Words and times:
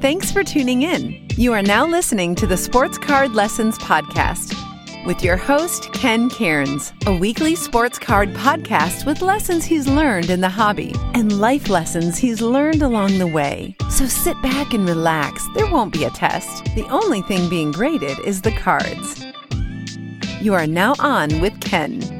Thanks 0.00 0.30
for 0.30 0.44
tuning 0.44 0.82
in. 0.82 1.26
You 1.36 1.52
are 1.54 1.62
now 1.62 1.84
listening 1.84 2.36
to 2.36 2.46
the 2.46 2.56
Sports 2.56 2.96
Card 2.98 3.34
Lessons 3.34 3.76
Podcast 3.78 4.54
with 5.04 5.24
your 5.24 5.36
host, 5.36 5.92
Ken 5.92 6.30
Cairns, 6.30 6.92
a 7.06 7.16
weekly 7.16 7.56
sports 7.56 7.98
card 7.98 8.28
podcast 8.34 9.06
with 9.06 9.22
lessons 9.22 9.64
he's 9.64 9.88
learned 9.88 10.30
in 10.30 10.40
the 10.40 10.48
hobby 10.48 10.94
and 11.14 11.40
life 11.40 11.68
lessons 11.68 12.16
he's 12.16 12.40
learned 12.40 12.80
along 12.80 13.18
the 13.18 13.26
way. 13.26 13.74
So 13.90 14.06
sit 14.06 14.40
back 14.40 14.72
and 14.72 14.88
relax. 14.88 15.44
There 15.56 15.68
won't 15.68 15.92
be 15.92 16.04
a 16.04 16.10
test. 16.10 16.64
The 16.76 16.86
only 16.90 17.22
thing 17.22 17.48
being 17.48 17.72
graded 17.72 18.20
is 18.20 18.42
the 18.42 18.52
cards. 18.52 19.26
You 20.40 20.54
are 20.54 20.68
now 20.68 20.94
on 21.00 21.40
with 21.40 21.60
Ken. 21.60 22.17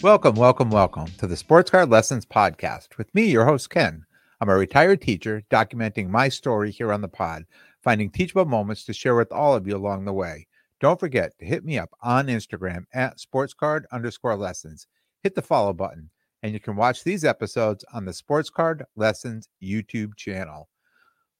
Welcome, 0.00 0.36
welcome, 0.36 0.70
welcome 0.70 1.06
to 1.18 1.26
the 1.26 1.36
Sports 1.36 1.72
Card 1.72 1.90
Lessons 1.90 2.24
Podcast 2.24 2.98
with 2.98 3.12
me, 3.16 3.24
your 3.24 3.44
host, 3.44 3.68
Ken. 3.68 4.06
I'm 4.40 4.48
a 4.48 4.54
retired 4.54 5.02
teacher 5.02 5.42
documenting 5.50 6.08
my 6.08 6.28
story 6.28 6.70
here 6.70 6.92
on 6.92 7.00
the 7.00 7.08
pod, 7.08 7.46
finding 7.82 8.08
teachable 8.08 8.44
moments 8.44 8.84
to 8.84 8.92
share 8.92 9.16
with 9.16 9.32
all 9.32 9.56
of 9.56 9.66
you 9.66 9.76
along 9.76 10.04
the 10.04 10.12
way. 10.12 10.46
Don't 10.78 11.00
forget 11.00 11.36
to 11.40 11.44
hit 11.44 11.64
me 11.64 11.80
up 11.80 11.90
on 12.00 12.28
Instagram 12.28 12.84
at 12.94 13.18
sportscard 13.18 13.86
underscore 13.90 14.36
lessons. 14.36 14.86
Hit 15.24 15.34
the 15.34 15.42
follow 15.42 15.72
button, 15.72 16.10
and 16.44 16.52
you 16.52 16.60
can 16.60 16.76
watch 16.76 17.02
these 17.02 17.24
episodes 17.24 17.84
on 17.92 18.04
the 18.04 18.12
Sports 18.12 18.50
Card 18.50 18.84
Lessons 18.94 19.48
YouTube 19.60 20.14
channel. 20.14 20.68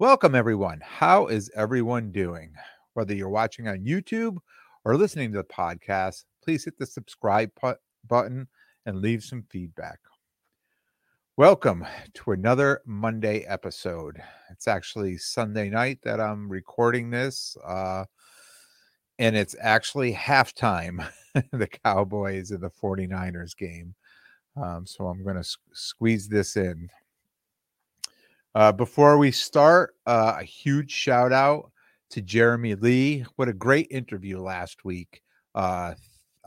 Welcome, 0.00 0.34
everyone. 0.34 0.80
How 0.82 1.28
is 1.28 1.48
everyone 1.54 2.10
doing? 2.10 2.54
Whether 2.94 3.14
you're 3.14 3.28
watching 3.28 3.68
on 3.68 3.84
YouTube 3.84 4.38
or 4.84 4.96
listening 4.96 5.30
to 5.30 5.38
the 5.38 5.44
podcast, 5.44 6.24
please 6.42 6.64
hit 6.64 6.76
the 6.76 6.86
subscribe 6.86 7.52
button 8.06 8.48
and 8.86 9.00
leave 9.00 9.22
some 9.22 9.44
feedback. 9.50 9.98
Welcome 11.36 11.86
to 12.14 12.32
another 12.32 12.82
Monday 12.84 13.44
episode. 13.46 14.20
It's 14.50 14.66
actually 14.66 15.18
Sunday 15.18 15.70
night 15.70 16.00
that 16.02 16.20
I'm 16.20 16.48
recording 16.48 17.10
this, 17.10 17.56
uh, 17.64 18.04
and 19.18 19.36
it's 19.36 19.54
actually 19.60 20.12
halftime, 20.12 21.08
the 21.52 21.68
Cowboys 21.84 22.50
and 22.50 22.60
the 22.60 22.70
49ers 22.70 23.56
game. 23.56 23.94
Um, 24.56 24.84
so 24.86 25.06
I'm 25.06 25.22
going 25.22 25.36
to 25.36 25.40
s- 25.40 25.56
squeeze 25.72 26.28
this 26.28 26.56
in. 26.56 26.88
Uh, 28.54 28.72
before 28.72 29.18
we 29.18 29.30
start, 29.30 29.94
uh, 30.06 30.38
a 30.40 30.44
huge 30.44 30.90
shout 30.90 31.32
out 31.32 31.70
to 32.10 32.20
Jeremy 32.20 32.74
Lee. 32.74 33.24
What 33.36 33.48
a 33.48 33.52
great 33.52 33.86
interview 33.90 34.40
last 34.40 34.84
week. 34.84 35.22
Uh, 35.54 35.94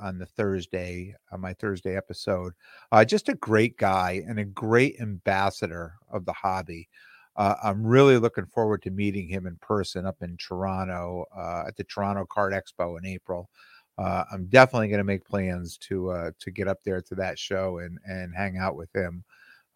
on 0.01 0.17
the 0.17 0.25
Thursday, 0.25 1.15
on 1.31 1.39
my 1.41 1.53
Thursday 1.53 1.95
episode. 1.95 2.53
Uh, 2.91 3.05
just 3.05 3.29
a 3.29 3.35
great 3.35 3.77
guy 3.77 4.23
and 4.27 4.39
a 4.39 4.45
great 4.45 4.99
ambassador 4.99 5.93
of 6.11 6.25
the 6.25 6.33
hobby. 6.33 6.89
Uh, 7.35 7.55
I'm 7.63 7.85
really 7.85 8.17
looking 8.17 8.45
forward 8.45 8.81
to 8.83 8.91
meeting 8.91 9.27
him 9.27 9.47
in 9.47 9.55
person 9.57 10.05
up 10.05 10.17
in 10.21 10.35
Toronto 10.37 11.25
uh, 11.35 11.63
at 11.67 11.77
the 11.77 11.83
Toronto 11.83 12.25
Card 12.25 12.53
Expo 12.53 12.97
in 12.97 13.05
April. 13.05 13.49
Uh, 13.97 14.23
I'm 14.31 14.45
definitely 14.45 14.87
going 14.87 14.99
to 14.99 15.03
make 15.05 15.23
plans 15.25 15.77
to 15.77 16.09
uh, 16.09 16.31
to 16.39 16.51
get 16.51 16.67
up 16.67 16.79
there 16.83 17.01
to 17.01 17.15
that 17.15 17.37
show 17.37 17.79
and 17.79 17.99
and 18.05 18.35
hang 18.35 18.57
out 18.57 18.75
with 18.75 18.93
him. 18.95 19.23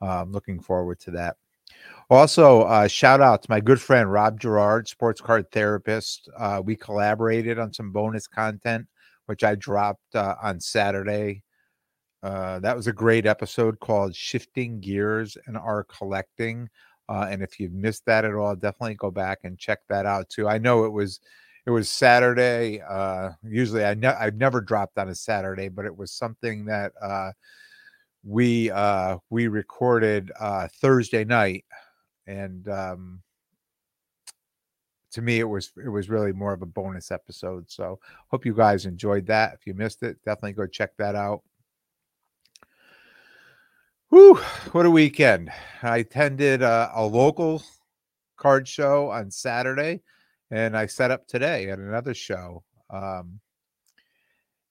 Uh, 0.02 0.22
I'm 0.22 0.32
looking 0.32 0.60
forward 0.60 1.00
to 1.02 1.12
that. 1.12 1.38
Also, 2.10 2.62
uh, 2.64 2.88
shout 2.88 3.22
out 3.22 3.42
to 3.44 3.50
my 3.50 3.60
good 3.60 3.82
friend 3.82 4.12
Rob 4.12 4.40
Gerard, 4.40 4.88
sports 4.88 5.22
card 5.22 5.50
therapist. 5.52 6.30
We 6.64 6.76
collaborated 6.76 7.58
on 7.58 7.74
some 7.74 7.92
bonus 7.92 8.28
content 8.28 8.88
which 9.26 9.44
I 9.44 9.56
dropped 9.56 10.16
uh, 10.16 10.36
on 10.42 10.60
Saturday. 10.60 11.44
Uh, 12.24 12.60
that 12.60 12.76
was 12.76 12.88
a 12.88 12.94
great 12.94 13.26
episode 13.26 13.80
called 13.80 14.16
Shifting 14.16 14.80
Gears 14.80 15.38
and 15.46 15.58
Our 15.58 15.84
Collecting. 15.84 16.70
Uh, 17.08 17.28
and 17.30 17.44
if 17.44 17.60
you've 17.60 17.74
missed 17.74 18.06
that 18.06 18.26
at 18.26 18.34
all, 18.34 18.56
definitely 18.56 18.96
go 18.96 19.12
back 19.12 19.40
and 19.44 19.60
check 19.60 19.80
that 19.90 20.06
out 20.06 20.30
too. 20.30 20.48
I 20.48 20.58
know 20.58 20.86
it 20.86 20.92
was 20.92 21.20
it 21.66 21.72
was 21.72 21.90
Saturday. 21.90 22.82
Uh, 22.82 23.32
usually, 23.44 23.84
I 23.84 23.96
ne- 23.96 24.08
I've 24.08 24.36
never 24.38 24.62
dropped 24.62 24.98
on 24.98 25.10
a 25.10 25.16
Saturday, 25.16 25.68
but 25.68 25.86
it 25.86 25.96
was 25.96 26.12
something 26.12 26.66
that 26.66 26.94
uh, 27.02 27.32
we 28.24 28.72
uh, 28.72 29.18
we 29.30 29.48
recorded 29.48 30.32
uh, 30.40 30.68
Thursday 30.82 31.26
night, 31.26 31.66
and 32.28 32.68
um, 32.68 33.22
to 35.16 35.22
me 35.22 35.40
it 35.40 35.48
was 35.48 35.72
it 35.84 35.88
was 35.88 36.10
really 36.10 36.34
more 36.34 36.52
of 36.52 36.62
a 36.62 36.66
bonus 36.66 37.10
episode 37.10 37.64
so 37.72 37.98
hope 38.28 38.46
you 38.46 38.54
guys 38.54 38.86
enjoyed 38.86 39.26
that 39.26 39.54
if 39.54 39.66
you 39.66 39.74
missed 39.74 40.04
it 40.04 40.18
definitely 40.26 40.52
go 40.52 40.68
check 40.68 40.92
that 40.98 41.16
out. 41.16 41.42
Whew, 44.10 44.36
what 44.74 44.86
a 44.86 44.92
weekend. 44.92 45.52
I 45.82 45.98
attended 45.98 46.62
a, 46.62 46.92
a 46.94 47.06
local 47.06 47.64
card 48.36 48.68
show 48.68 49.10
on 49.10 49.32
saturday 49.32 50.02
and 50.52 50.76
i 50.76 50.86
set 50.86 51.12
up 51.12 51.26
today 51.28 51.70
at 51.70 51.80
another 51.80 52.14
show 52.14 52.62
um, 52.90 53.40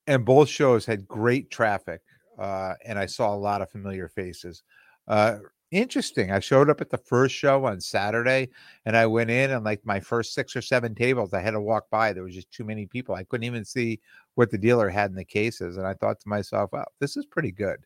and 0.06 0.26
both 0.26 0.50
shows 0.50 0.84
had 0.84 1.08
great 1.08 1.50
traffic 1.50 2.02
uh, 2.38 2.74
and 2.84 2.98
i 2.98 3.06
saw 3.06 3.34
a 3.34 3.36
lot 3.36 3.62
of 3.62 3.70
familiar 3.70 4.08
faces. 4.08 4.62
Uh, 5.08 5.38
interesting. 5.70 6.30
I 6.30 6.40
showed 6.40 6.70
up 6.70 6.80
at 6.80 6.90
the 6.90 6.98
first 6.98 7.34
show 7.34 7.64
on 7.64 7.80
Saturday 7.80 8.48
and 8.84 8.96
I 8.96 9.06
went 9.06 9.30
in 9.30 9.50
and 9.50 9.64
like 9.64 9.84
my 9.84 10.00
first 10.00 10.34
six 10.34 10.54
or 10.56 10.62
seven 10.62 10.94
tables, 10.94 11.34
I 11.34 11.40
had 11.40 11.52
to 11.52 11.60
walk 11.60 11.90
by. 11.90 12.12
There 12.12 12.22
was 12.22 12.34
just 12.34 12.50
too 12.50 12.64
many 12.64 12.86
people. 12.86 13.14
I 13.14 13.24
couldn't 13.24 13.44
even 13.44 13.64
see 13.64 14.00
what 14.34 14.50
the 14.50 14.58
dealer 14.58 14.88
had 14.88 15.10
in 15.10 15.16
the 15.16 15.24
cases. 15.24 15.76
And 15.76 15.86
I 15.86 15.94
thought 15.94 16.20
to 16.20 16.28
myself, 16.28 16.70
wow, 16.72 16.86
this 17.00 17.16
is 17.16 17.26
pretty 17.26 17.52
good. 17.52 17.78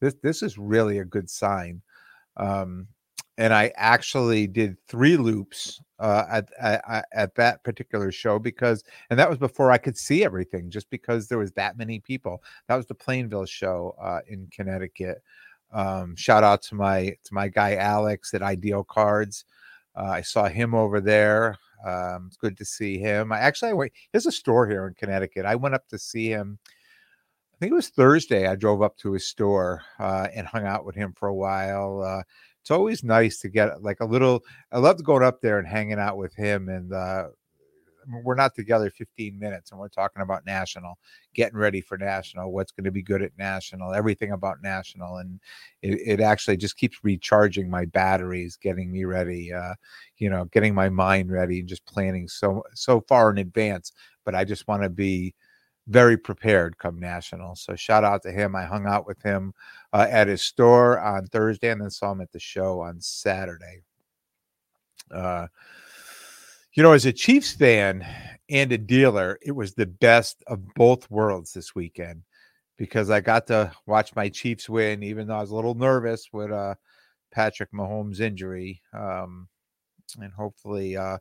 This 0.00 0.14
this 0.22 0.42
is 0.42 0.58
really 0.58 0.98
a 0.98 1.04
good 1.04 1.30
sign. 1.30 1.82
Um, 2.36 2.88
and 3.38 3.52
I 3.52 3.72
actually 3.76 4.46
did 4.46 4.76
three 4.88 5.16
loops 5.16 5.80
uh, 5.98 6.24
at, 6.30 6.48
at 6.58 7.06
at 7.12 7.34
that 7.34 7.62
particular 7.64 8.10
show 8.10 8.38
because, 8.38 8.82
and 9.10 9.18
that 9.18 9.28
was 9.28 9.38
before 9.38 9.70
I 9.70 9.78
could 9.78 9.96
see 9.96 10.24
everything, 10.24 10.70
just 10.70 10.88
because 10.90 11.28
there 11.28 11.38
was 11.38 11.52
that 11.52 11.76
many 11.76 12.00
people. 12.00 12.42
That 12.68 12.76
was 12.76 12.86
the 12.86 12.94
Plainville 12.94 13.46
show 13.46 13.94
uh, 14.00 14.20
in 14.28 14.48
Connecticut. 14.50 15.22
Um, 15.72 16.16
shout 16.16 16.44
out 16.44 16.62
to 16.62 16.74
my 16.74 17.16
to 17.24 17.34
my 17.34 17.48
guy 17.48 17.76
Alex 17.76 18.34
at 18.34 18.42
Ideal 18.42 18.84
Cards. 18.84 19.44
Uh, 19.96 20.10
I 20.10 20.20
saw 20.20 20.48
him 20.48 20.74
over 20.74 21.00
there. 21.00 21.56
Um, 21.84 22.24
it's 22.28 22.36
good 22.36 22.56
to 22.58 22.64
see 22.64 22.98
him. 22.98 23.32
I 23.32 23.38
actually 23.38 23.72
I. 23.72 23.92
There's 24.12 24.26
a 24.26 24.32
store 24.32 24.68
here 24.68 24.86
in 24.86 24.94
Connecticut. 24.94 25.46
I 25.46 25.56
went 25.56 25.74
up 25.74 25.86
to 25.88 25.98
see 25.98 26.28
him. 26.28 26.58
I 27.54 27.58
think 27.58 27.72
it 27.72 27.76
was 27.76 27.88
Thursday. 27.88 28.46
I 28.46 28.54
drove 28.54 28.82
up 28.82 28.96
to 28.98 29.12
his 29.12 29.26
store 29.26 29.82
uh, 29.98 30.28
and 30.34 30.46
hung 30.46 30.66
out 30.66 30.84
with 30.84 30.94
him 30.94 31.14
for 31.16 31.28
a 31.28 31.34
while. 31.34 32.02
Uh, 32.02 32.22
it's 32.60 32.70
always 32.70 33.02
nice 33.02 33.40
to 33.40 33.48
get 33.48 33.82
like 33.82 34.00
a 34.00 34.04
little. 34.04 34.42
I 34.72 34.78
love 34.78 35.02
going 35.02 35.22
up 35.22 35.40
there 35.40 35.58
and 35.58 35.66
hanging 35.66 35.98
out 35.98 36.18
with 36.18 36.34
him 36.34 36.68
and 36.68 36.92
uh, 36.92 37.28
we're 38.22 38.34
not 38.34 38.54
together 38.54 38.90
15 38.90 39.38
minutes 39.38 39.70
and 39.70 39.80
we're 39.80 39.88
talking 39.88 40.22
about 40.22 40.46
national 40.46 40.98
getting 41.34 41.58
ready 41.58 41.80
for 41.80 41.98
national 41.98 42.52
what's 42.52 42.72
going 42.72 42.84
to 42.84 42.90
be 42.90 43.02
good 43.02 43.22
at 43.22 43.36
national 43.38 43.92
everything 43.92 44.32
about 44.32 44.62
national 44.62 45.16
and 45.18 45.40
it, 45.82 46.18
it 46.18 46.20
actually 46.20 46.56
just 46.56 46.76
keeps 46.76 47.02
recharging 47.02 47.68
my 47.68 47.84
batteries 47.84 48.56
getting 48.56 48.90
me 48.92 49.04
ready 49.04 49.52
uh, 49.52 49.74
you 50.18 50.30
know 50.30 50.44
getting 50.46 50.74
my 50.74 50.88
mind 50.88 51.30
ready 51.30 51.60
and 51.60 51.68
just 51.68 51.84
planning 51.86 52.28
so 52.28 52.62
so 52.74 53.00
far 53.08 53.30
in 53.30 53.38
advance 53.38 53.92
but 54.24 54.34
i 54.34 54.44
just 54.44 54.68
want 54.68 54.82
to 54.82 54.90
be 54.90 55.34
very 55.88 56.16
prepared 56.16 56.78
come 56.78 56.98
national. 56.98 57.54
So 57.54 57.76
shout 57.76 58.04
out 58.04 58.22
to 58.22 58.32
him. 58.32 58.56
I 58.56 58.64
hung 58.64 58.86
out 58.86 59.06
with 59.06 59.22
him 59.22 59.54
uh, 59.92 60.06
at 60.10 60.28
his 60.28 60.42
store 60.42 61.00
on 61.00 61.26
thursday 61.26 61.70
and 61.70 61.80
then 61.80 61.90
saw 61.90 62.12
him 62.12 62.20
at 62.20 62.32
the 62.32 62.40
show 62.40 62.80
on 62.80 63.00
saturday. 63.00 63.82
Uh, 65.10 65.46
you 66.76 66.82
know, 66.82 66.92
as 66.92 67.06
a 67.06 67.12
Chiefs 67.12 67.54
fan 67.54 68.06
and 68.50 68.70
a 68.70 68.76
dealer, 68.78 69.38
it 69.40 69.52
was 69.52 69.72
the 69.72 69.86
best 69.86 70.44
of 70.46 70.74
both 70.74 71.10
worlds 71.10 71.54
this 71.54 71.74
weekend 71.74 72.22
because 72.76 73.08
I 73.08 73.20
got 73.20 73.46
to 73.46 73.72
watch 73.86 74.14
my 74.14 74.28
Chiefs 74.28 74.68
win, 74.68 75.02
even 75.02 75.26
though 75.26 75.36
I 75.36 75.40
was 75.40 75.50
a 75.50 75.54
little 75.54 75.74
nervous 75.74 76.28
with 76.34 76.52
uh, 76.52 76.74
Patrick 77.32 77.72
Mahomes' 77.72 78.20
injury. 78.20 78.82
Um, 78.92 79.48
and 80.20 80.30
hopefully 80.30 80.98
uh, 80.98 81.16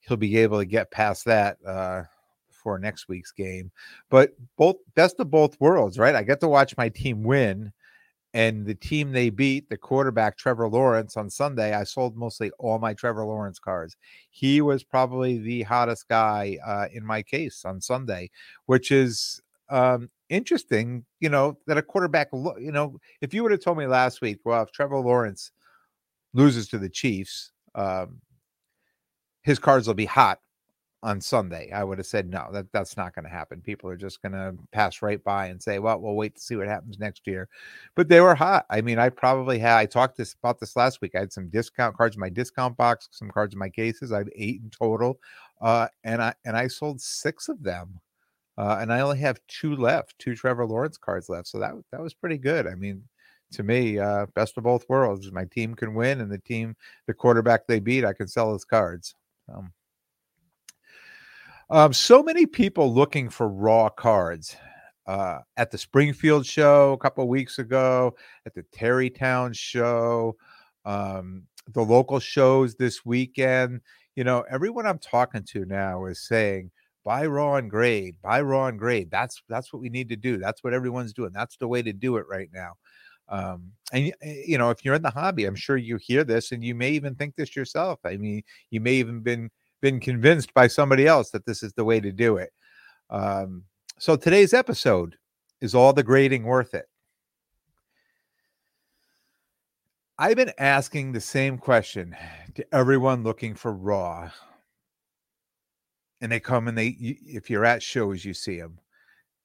he'll 0.00 0.16
be 0.16 0.38
able 0.38 0.58
to 0.58 0.64
get 0.64 0.90
past 0.90 1.26
that 1.26 1.58
uh, 1.66 2.04
for 2.48 2.78
next 2.78 3.06
week's 3.06 3.32
game. 3.32 3.70
But 4.08 4.30
both 4.56 4.76
best 4.94 5.20
of 5.20 5.30
both 5.30 5.60
worlds, 5.60 5.98
right? 5.98 6.14
I 6.14 6.22
get 6.22 6.40
to 6.40 6.48
watch 6.48 6.74
my 6.78 6.88
team 6.88 7.22
win 7.22 7.70
and 8.32 8.64
the 8.64 8.74
team 8.74 9.10
they 9.12 9.30
beat, 9.30 9.68
the 9.68 9.76
quarterback 9.76 10.36
Trevor 10.36 10.68
Lawrence 10.68 11.16
on 11.16 11.28
Sunday, 11.30 11.74
I 11.74 11.84
sold 11.84 12.16
mostly 12.16 12.50
all 12.58 12.78
my 12.78 12.94
Trevor 12.94 13.24
Lawrence 13.24 13.58
cards. 13.58 13.96
He 14.30 14.60
was 14.60 14.84
probably 14.84 15.38
the 15.38 15.62
hottest 15.62 16.08
guy 16.08 16.56
uh, 16.64 16.86
in 16.92 17.04
my 17.04 17.22
case 17.22 17.64
on 17.64 17.80
Sunday, 17.80 18.30
which 18.66 18.92
is 18.92 19.40
um, 19.68 20.10
interesting. 20.28 21.04
You 21.18 21.28
know 21.28 21.58
that 21.66 21.78
a 21.78 21.82
quarterback. 21.82 22.28
You 22.32 22.72
know, 22.72 22.98
if 23.20 23.34
you 23.34 23.42
would 23.42 23.52
have 23.52 23.62
told 23.62 23.78
me 23.78 23.86
last 23.86 24.20
week, 24.20 24.38
well, 24.44 24.62
if 24.62 24.70
Trevor 24.70 24.98
Lawrence 24.98 25.50
loses 26.32 26.68
to 26.68 26.78
the 26.78 26.88
Chiefs, 26.88 27.50
um, 27.74 28.20
his 29.42 29.58
cards 29.58 29.88
will 29.88 29.94
be 29.94 30.06
hot 30.06 30.38
on 31.02 31.20
Sunday. 31.20 31.70
I 31.72 31.82
would 31.82 31.98
have 31.98 32.06
said 32.06 32.28
no, 32.28 32.48
that 32.52 32.70
that's 32.72 32.96
not 32.96 33.14
going 33.14 33.24
to 33.24 33.30
happen. 33.30 33.60
People 33.62 33.88
are 33.88 33.96
just 33.96 34.20
going 34.20 34.32
to 34.32 34.54
pass 34.72 35.02
right 35.02 35.22
by 35.24 35.46
and 35.46 35.62
say, 35.62 35.78
"Well, 35.78 35.98
we'll 36.00 36.14
wait 36.14 36.34
to 36.34 36.40
see 36.40 36.56
what 36.56 36.68
happens 36.68 36.98
next 36.98 37.26
year." 37.26 37.48
But 37.96 38.08
they 38.08 38.20
were 38.20 38.34
hot. 38.34 38.66
I 38.70 38.80
mean, 38.82 38.98
I 38.98 39.08
probably 39.08 39.58
had. 39.58 39.78
I 39.78 39.86
talked 39.86 40.16
this 40.16 40.34
about 40.34 40.60
this 40.60 40.76
last 40.76 41.00
week. 41.00 41.14
I 41.14 41.20
had 41.20 41.32
some 41.32 41.48
discount 41.48 41.96
cards 41.96 42.16
in 42.16 42.20
my 42.20 42.28
discount 42.28 42.76
box, 42.76 43.08
some 43.12 43.30
cards 43.30 43.54
in 43.54 43.58
my 43.58 43.70
cases. 43.70 44.12
I 44.12 44.18
have 44.18 44.28
eight 44.36 44.60
in 44.62 44.70
total, 44.70 45.18
uh, 45.60 45.88
and 46.04 46.22
I 46.22 46.34
and 46.44 46.56
I 46.56 46.66
sold 46.68 47.00
six 47.00 47.48
of 47.48 47.62
them, 47.62 48.00
uh, 48.58 48.78
and 48.80 48.92
I 48.92 49.00
only 49.00 49.18
have 49.20 49.40
two 49.48 49.76
left, 49.76 50.18
two 50.18 50.34
Trevor 50.34 50.66
Lawrence 50.66 50.98
cards 50.98 51.28
left. 51.28 51.48
So 51.48 51.58
that 51.60 51.74
that 51.92 52.02
was 52.02 52.14
pretty 52.14 52.38
good. 52.38 52.66
I 52.66 52.74
mean. 52.74 53.04
To 53.54 53.64
me, 53.64 53.98
uh, 53.98 54.26
best 54.36 54.56
of 54.58 54.62
both 54.62 54.88
worlds. 54.88 55.32
My 55.32 55.44
team 55.44 55.74
can 55.74 55.92
win, 55.94 56.20
and 56.20 56.30
the 56.30 56.38
team, 56.38 56.76
the 57.08 57.14
quarterback 57.14 57.66
they 57.66 57.80
beat, 57.80 58.04
I 58.04 58.12
can 58.12 58.28
sell 58.28 58.52
his 58.52 58.64
cards. 58.64 59.16
Um, 59.52 59.72
um, 61.70 61.92
so 61.92 62.22
many 62.22 62.46
people 62.46 62.92
looking 62.92 63.28
for 63.28 63.48
raw 63.48 63.88
cards. 63.88 64.56
Uh, 65.06 65.40
at 65.56 65.72
the 65.72 65.78
Springfield 65.78 66.46
show 66.46 66.92
a 66.92 66.98
couple 66.98 67.26
weeks 67.26 67.58
ago, 67.58 68.14
at 68.46 68.54
the 68.54 68.62
Tarrytown 68.70 69.52
show, 69.52 70.36
um, 70.84 71.42
the 71.72 71.80
local 71.80 72.20
shows 72.20 72.76
this 72.76 73.04
weekend. 73.04 73.80
You 74.14 74.22
know, 74.22 74.44
everyone 74.48 74.86
I'm 74.86 75.00
talking 75.00 75.42
to 75.50 75.64
now 75.64 76.04
is 76.04 76.20
saying, 76.20 76.70
buy 77.04 77.26
raw 77.26 77.56
and 77.56 77.68
grade, 77.68 78.16
buy 78.22 78.40
raw 78.40 78.66
and 78.66 78.78
grade. 78.78 79.10
That's 79.10 79.42
that's 79.48 79.72
what 79.72 79.82
we 79.82 79.88
need 79.88 80.08
to 80.10 80.16
do. 80.16 80.36
That's 80.36 80.62
what 80.62 80.74
everyone's 80.74 81.12
doing. 81.12 81.32
That's 81.32 81.56
the 81.56 81.68
way 81.68 81.82
to 81.82 81.92
do 81.92 82.16
it 82.16 82.26
right 82.28 82.50
now. 82.52 82.74
Um, 83.28 83.72
and 83.92 84.12
eh, 84.22 84.42
you 84.46 84.58
know, 84.58 84.70
if 84.70 84.84
you're 84.84 84.94
in 84.94 85.02
the 85.02 85.10
hobby, 85.10 85.44
I'm 85.44 85.56
sure 85.56 85.76
you 85.76 85.96
hear 85.96 86.24
this, 86.24 86.52
and 86.52 86.62
you 86.62 86.74
may 86.74 86.90
even 86.90 87.14
think 87.14 87.36
this 87.36 87.56
yourself. 87.56 88.00
I 88.04 88.16
mean, 88.16 88.42
you 88.70 88.80
may 88.80 88.94
even 88.94 89.20
been 89.20 89.50
been 89.80 90.00
convinced 90.00 90.52
by 90.54 90.66
somebody 90.66 91.06
else 91.06 91.30
that 91.30 91.46
this 91.46 91.62
is 91.62 91.72
the 91.72 91.84
way 91.84 92.00
to 92.00 92.12
do 92.12 92.36
it. 92.36 92.52
Um, 93.10 93.64
so 93.98 94.16
today's 94.16 94.54
episode 94.54 95.16
is 95.60 95.74
all 95.74 95.92
the 95.92 96.02
grading 96.02 96.44
worth 96.44 96.74
it? 96.74 96.86
I've 100.18 100.36
been 100.36 100.52
asking 100.58 101.12
the 101.12 101.20
same 101.20 101.56
question 101.56 102.14
to 102.54 102.74
everyone 102.74 103.22
looking 103.22 103.54
for 103.54 103.72
raw. 103.72 104.30
And 106.20 106.30
they 106.30 106.40
come 106.40 106.68
and 106.68 106.76
they, 106.76 106.88
if 106.98 107.48
you're 107.48 107.64
at 107.64 107.82
shows, 107.82 108.22
you 108.24 108.34
see 108.34 108.60
them. 108.60 108.78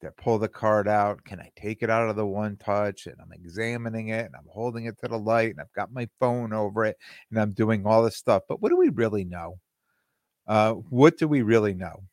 They 0.02 0.10
pull 0.18 0.38
the 0.38 0.50
card 0.50 0.90
out. 0.90 1.24
Can 1.24 1.40
I 1.40 1.50
take 1.56 1.82
it 1.82 1.90
out 1.90 2.10
of 2.10 2.18
the 2.18 2.26
one 2.26 2.58
touch? 2.58 3.08
And 3.08 3.16
I'm 3.22 3.32
examining 3.32 4.10
it 4.10 4.26
and 4.26 4.36
I'm 4.36 4.48
holding 4.50 4.86
it 4.86 4.98
to 5.00 5.08
the 5.08 5.18
light 5.18 5.52
and 5.52 5.62
I've 5.62 5.72
got 5.74 5.94
my 5.94 6.10
phone 6.20 6.52
over 6.52 6.84
it 6.84 6.98
and 7.30 7.40
I'm 7.40 7.54
doing 7.54 7.86
all 7.86 8.04
this 8.04 8.18
stuff. 8.18 8.44
But 8.50 8.62
what 8.62 8.70
do 8.70 8.78
we 8.78 8.90
really 8.90 9.24
know? 9.24 9.58
Uh, 10.48 10.74
what 10.74 11.18
do 11.18 11.28
we 11.28 11.42
really 11.42 11.74
know? 11.74 12.04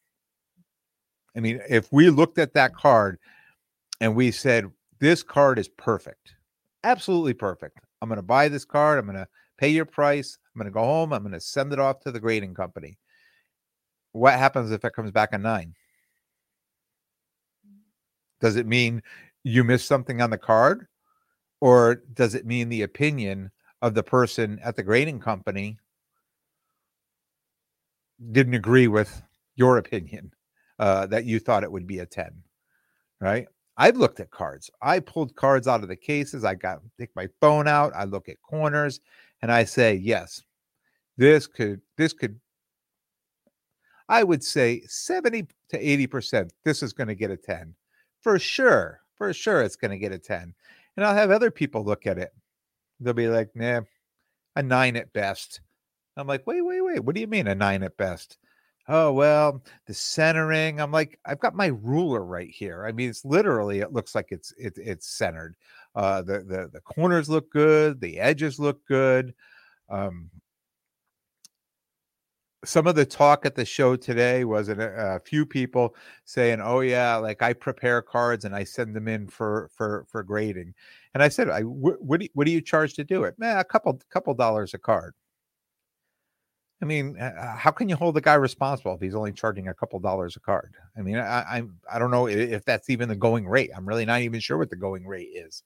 I 1.36 1.40
mean, 1.40 1.60
if 1.68 1.92
we 1.92 2.10
looked 2.10 2.38
at 2.38 2.54
that 2.54 2.74
card 2.74 3.18
and 4.00 4.14
we 4.14 4.30
said, 4.30 4.70
this 5.00 5.22
card 5.22 5.58
is 5.58 5.68
perfect, 5.68 6.34
absolutely 6.84 7.34
perfect. 7.34 7.78
I'm 8.00 8.08
going 8.08 8.16
to 8.16 8.22
buy 8.22 8.48
this 8.48 8.64
card. 8.64 8.98
I'm 8.98 9.06
going 9.06 9.16
to 9.16 9.28
pay 9.58 9.68
your 9.68 9.84
price. 9.84 10.38
I'm 10.54 10.58
going 10.58 10.70
to 10.70 10.74
go 10.74 10.84
home. 10.84 11.12
I'm 11.12 11.22
going 11.22 11.32
to 11.32 11.40
send 11.40 11.72
it 11.72 11.78
off 11.78 12.00
to 12.00 12.12
the 12.12 12.20
grading 12.20 12.54
company. 12.54 12.98
What 14.12 14.34
happens 14.34 14.70
if 14.70 14.84
it 14.84 14.92
comes 14.92 15.10
back 15.10 15.30
a 15.32 15.38
nine? 15.38 15.74
Does 18.40 18.56
it 18.56 18.66
mean 18.66 19.02
you 19.44 19.64
missed 19.64 19.86
something 19.86 20.20
on 20.20 20.30
the 20.30 20.38
card? 20.38 20.86
Or 21.60 22.02
does 22.12 22.34
it 22.34 22.44
mean 22.44 22.68
the 22.68 22.82
opinion 22.82 23.52
of 23.82 23.94
the 23.94 24.02
person 24.02 24.58
at 24.64 24.74
the 24.74 24.82
grading 24.82 25.20
company 25.20 25.78
didn't 28.30 28.54
agree 28.54 28.88
with 28.88 29.22
your 29.56 29.78
opinion 29.78 30.32
uh, 30.78 31.06
that 31.06 31.24
you 31.24 31.38
thought 31.38 31.64
it 31.64 31.72
would 31.72 31.86
be 31.86 31.98
a 31.98 32.06
10, 32.06 32.32
right? 33.20 33.46
I've 33.76 33.96
looked 33.96 34.20
at 34.20 34.30
cards. 34.30 34.70
I 34.82 35.00
pulled 35.00 35.34
cards 35.34 35.66
out 35.66 35.82
of 35.82 35.88
the 35.88 35.96
cases. 35.96 36.44
I 36.44 36.54
got 36.54 36.80
take 36.98 37.14
my 37.16 37.28
phone 37.40 37.66
out. 37.66 37.92
I 37.94 38.04
look 38.04 38.28
at 38.28 38.40
corners 38.42 39.00
and 39.40 39.50
I 39.50 39.64
say, 39.64 39.94
yes, 39.94 40.42
this 41.16 41.46
could, 41.46 41.80
this 41.96 42.12
could, 42.12 42.38
I 44.08 44.22
would 44.22 44.44
say 44.44 44.82
70 44.86 45.46
to 45.70 45.82
80%, 45.82 46.50
this 46.64 46.82
is 46.82 46.92
going 46.92 47.08
to 47.08 47.14
get 47.14 47.30
a 47.30 47.36
10. 47.36 47.74
For 48.20 48.38
sure. 48.38 49.00
For 49.16 49.32
sure, 49.32 49.62
it's 49.62 49.76
going 49.76 49.90
to 49.90 49.98
get 49.98 50.12
a 50.12 50.18
10. 50.18 50.54
And 50.96 51.06
I'll 51.06 51.14
have 51.14 51.30
other 51.30 51.50
people 51.50 51.84
look 51.84 52.06
at 52.06 52.18
it. 52.18 52.32
They'll 53.00 53.14
be 53.14 53.28
like, 53.28 53.50
nah, 53.54 53.82
a 54.56 54.62
nine 54.62 54.96
at 54.96 55.12
best. 55.12 55.60
I'm 56.16 56.26
like, 56.26 56.46
wait, 56.46 56.62
wait, 56.62 56.80
wait. 56.82 57.00
What 57.04 57.14
do 57.14 57.20
you 57.20 57.26
mean 57.26 57.46
a 57.48 57.54
nine 57.54 57.82
at 57.82 57.96
best? 57.96 58.38
Oh, 58.88 59.12
well, 59.12 59.62
the 59.86 59.94
centering. 59.94 60.80
I'm 60.80 60.90
like, 60.92 61.18
I've 61.24 61.40
got 61.40 61.54
my 61.54 61.68
ruler 61.68 62.24
right 62.24 62.50
here. 62.50 62.84
I 62.86 62.92
mean, 62.92 63.10
it's 63.10 63.24
literally, 63.24 63.80
it 63.80 63.92
looks 63.92 64.14
like 64.14 64.28
it's 64.30 64.52
it, 64.58 64.74
it's 64.76 65.06
centered. 65.08 65.56
Uh, 65.94 66.22
the, 66.22 66.40
the 66.40 66.70
the 66.72 66.80
corners 66.80 67.28
look 67.28 67.50
good, 67.50 68.00
the 68.00 68.18
edges 68.18 68.58
look 68.58 68.84
good. 68.86 69.34
Um, 69.88 70.30
some 72.64 72.86
of 72.86 72.94
the 72.94 73.04
talk 73.04 73.44
at 73.44 73.54
the 73.56 73.64
show 73.64 73.96
today 73.96 74.44
was 74.44 74.68
a, 74.68 74.76
a, 74.78 75.20
few 75.20 75.44
people 75.44 75.96
saying, 76.24 76.60
"Oh 76.60 76.80
yeah, 76.80 77.16
like 77.16 77.42
I 77.42 77.52
prepare 77.52 78.02
cards 78.02 78.44
and 78.44 78.54
I 78.54 78.64
send 78.64 78.94
them 78.94 79.08
in 79.08 79.28
for 79.28 79.68
for 79.74 80.06
for 80.08 80.22
grading." 80.22 80.74
And 81.14 81.22
I 81.22 81.28
said, 81.28 81.48
"I 81.50 81.62
wh- 81.62 82.00
what 82.00 82.20
do 82.20 82.26
you, 82.26 82.30
what 82.34 82.46
do 82.46 82.52
you 82.52 82.60
charge 82.60 82.94
to 82.94 83.04
do 83.04 83.24
it?" 83.24 83.38
Man, 83.38 83.58
a 83.58 83.64
couple 83.64 84.00
couple 84.10 84.34
dollars 84.34 84.74
a 84.74 84.78
card. 84.78 85.14
I 86.82 86.84
mean, 86.84 87.14
how 87.16 87.70
can 87.70 87.88
you 87.88 87.94
hold 87.94 88.16
the 88.16 88.20
guy 88.20 88.34
responsible 88.34 88.94
if 88.94 89.00
he's 89.00 89.14
only 89.14 89.32
charging 89.32 89.68
a 89.68 89.74
couple 89.74 90.00
dollars 90.00 90.34
a 90.34 90.40
card? 90.40 90.74
I 90.98 91.02
mean, 91.02 91.16
I, 91.16 91.40
I 91.40 91.62
I 91.92 91.98
don't 92.00 92.10
know 92.10 92.26
if 92.26 92.64
that's 92.64 92.90
even 92.90 93.08
the 93.08 93.14
going 93.14 93.46
rate. 93.46 93.70
I'm 93.74 93.86
really 93.86 94.04
not 94.04 94.20
even 94.22 94.40
sure 94.40 94.58
what 94.58 94.68
the 94.68 94.76
going 94.76 95.06
rate 95.06 95.30
is. 95.32 95.62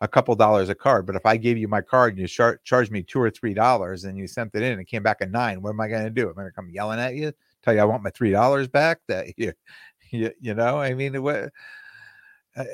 A 0.00 0.08
couple 0.08 0.34
dollars 0.36 0.68
a 0.68 0.74
card, 0.74 1.06
but 1.06 1.16
if 1.16 1.26
I 1.26 1.36
gave 1.36 1.58
you 1.58 1.68
my 1.68 1.80
card 1.82 2.12
and 2.12 2.20
you 2.20 2.28
char- 2.28 2.60
charged 2.64 2.92
me 2.92 3.02
two 3.02 3.20
or 3.20 3.30
three 3.30 3.52
dollars 3.52 4.04
and 4.04 4.16
you 4.16 4.26
sent 4.28 4.54
it 4.54 4.62
in 4.62 4.72
and 4.72 4.80
it 4.80 4.86
came 4.86 5.02
back 5.02 5.20
a 5.20 5.26
nine, 5.26 5.60
what 5.60 5.70
am 5.70 5.80
I 5.80 5.88
going 5.88 6.04
to 6.04 6.10
do? 6.10 6.28
Am 6.28 6.34
I 6.38 6.42
going 6.42 6.46
to 6.46 6.54
come 6.54 6.70
yelling 6.70 7.00
at 7.00 7.16
you, 7.16 7.32
tell 7.62 7.74
you 7.74 7.80
I 7.80 7.84
want 7.84 8.04
my 8.04 8.10
three 8.10 8.30
dollars 8.30 8.68
back? 8.68 9.00
That 9.08 9.26
you, 9.36 9.52
you, 10.10 10.32
you 10.40 10.54
know, 10.54 10.78
I 10.78 10.94
mean, 10.94 11.20
what? 11.22 11.50
Uh, 12.56 12.64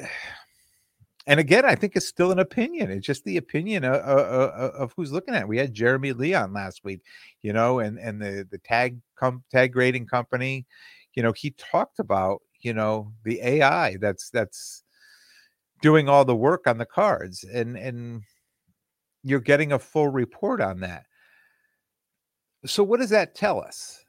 and 1.27 1.41
again, 1.41 1.65
I 1.65 1.75
think 1.75 1.97
it's 1.97 2.07
still 2.07 2.33
an 2.33 2.39
opinion. 2.39 2.91
It's 2.91 3.07
just 3.07 3.25
the 3.25 3.39
opinion 3.39 3.85
of, 3.85 3.95
of, 3.95 4.75
of, 4.75 4.93
who's 4.95 5.11
looking 5.13 5.35
at 5.35 5.43
it. 5.43 5.49
We 5.49 5.57
had 5.57 5.73
Jeremy 5.73 6.13
Leon 6.13 6.53
last 6.53 6.85
week, 6.85 7.01
you 7.43 7.53
know, 7.53 7.79
and 7.79 7.99
and 7.99 8.21
the 8.21 8.47
the 8.51 8.59
tag 8.59 8.99
com, 9.17 9.43
tag 9.51 9.73
grading 9.73 10.07
company, 10.07 10.67
you 11.15 11.23
know, 11.23 11.33
he 11.33 11.53
talked 11.53 11.99
about 11.99 12.43
you 12.61 12.75
know 12.75 13.13
the 13.25 13.41
AI 13.43 13.97
that's 14.01 14.29
that's 14.31 14.85
doing 15.81 16.09
all 16.09 16.25
the 16.25 16.37
work 16.37 16.67
on 16.67 16.79
the 16.79 16.87
cards, 16.87 17.45
and 17.45 17.77
and 17.77 18.23
you're 19.23 19.41
getting 19.41 19.73
a 19.73 19.79
full 19.79 20.09
report 20.09 20.61
on 20.61 20.81
that. 20.81 21.05
So 22.67 22.85
what 22.85 23.01
does 23.01 23.11
that 23.11 23.35
tell 23.35 23.61
us? 23.63 24.04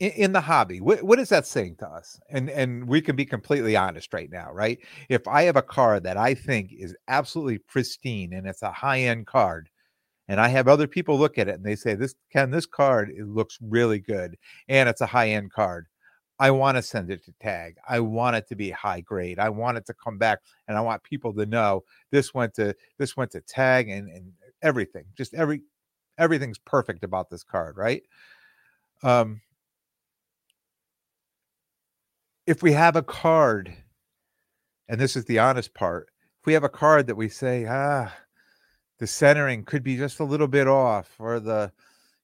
In, 0.00 0.10
in 0.12 0.32
the 0.32 0.40
hobby 0.40 0.80
what, 0.80 1.02
what 1.02 1.18
is 1.20 1.28
that 1.28 1.46
saying 1.46 1.76
to 1.76 1.86
us 1.86 2.18
and 2.30 2.50
and 2.50 2.88
we 2.88 3.00
can 3.00 3.14
be 3.14 3.24
completely 3.24 3.76
honest 3.76 4.12
right 4.12 4.30
now 4.30 4.50
right 4.52 4.78
if 5.08 5.26
i 5.28 5.42
have 5.42 5.56
a 5.56 5.62
card 5.62 6.02
that 6.02 6.16
i 6.16 6.34
think 6.34 6.72
is 6.72 6.96
absolutely 7.08 7.58
pristine 7.58 8.32
and 8.32 8.46
it's 8.46 8.62
a 8.62 8.72
high-end 8.72 9.26
card 9.26 9.68
and 10.28 10.40
i 10.40 10.48
have 10.48 10.66
other 10.66 10.86
people 10.86 11.18
look 11.18 11.38
at 11.38 11.48
it 11.48 11.54
and 11.54 11.64
they 11.64 11.76
say 11.76 11.94
this 11.94 12.14
can 12.32 12.50
this 12.50 12.66
card 12.66 13.10
it 13.10 13.26
looks 13.26 13.58
really 13.60 14.00
good 14.00 14.36
and 14.68 14.88
it's 14.88 15.02
a 15.02 15.06
high-end 15.06 15.52
card 15.52 15.86
I 16.42 16.50
want 16.52 16.78
to 16.78 16.82
send 16.82 17.10
it 17.10 17.22
to 17.26 17.32
tag. 17.32 17.76
I 17.86 18.00
want 18.00 18.34
it 18.34 18.48
to 18.48 18.56
be 18.56 18.70
high 18.70 19.02
grade. 19.02 19.38
I 19.38 19.50
want 19.50 19.76
it 19.76 19.84
to 19.84 19.94
come 19.94 20.16
back 20.16 20.38
and 20.66 20.78
I 20.78 20.80
want 20.80 21.02
people 21.02 21.34
to 21.34 21.44
know 21.44 21.84
this 22.10 22.32
went 22.32 22.54
to 22.54 22.74
this 22.96 23.14
went 23.14 23.32
to 23.32 23.42
tag 23.42 23.90
and, 23.90 24.08
and 24.08 24.32
everything. 24.62 25.04
Just 25.18 25.34
every 25.34 25.60
everything's 26.16 26.58
perfect 26.58 27.04
about 27.04 27.28
this 27.28 27.44
card, 27.44 27.76
right? 27.76 28.02
Um 29.02 29.42
if 32.50 32.64
we 32.64 32.72
have 32.72 32.96
a 32.96 33.02
card, 33.02 33.72
and 34.88 35.00
this 35.00 35.14
is 35.14 35.24
the 35.26 35.38
honest 35.38 35.72
part, 35.72 36.08
if 36.40 36.46
we 36.46 36.52
have 36.52 36.64
a 36.64 36.68
card 36.68 37.06
that 37.06 37.14
we 37.14 37.28
say, 37.28 37.64
ah, 37.68 38.12
the 38.98 39.06
centering 39.06 39.64
could 39.64 39.84
be 39.84 39.96
just 39.96 40.18
a 40.18 40.24
little 40.24 40.48
bit 40.48 40.66
off, 40.66 41.14
or 41.20 41.38
the, 41.38 41.70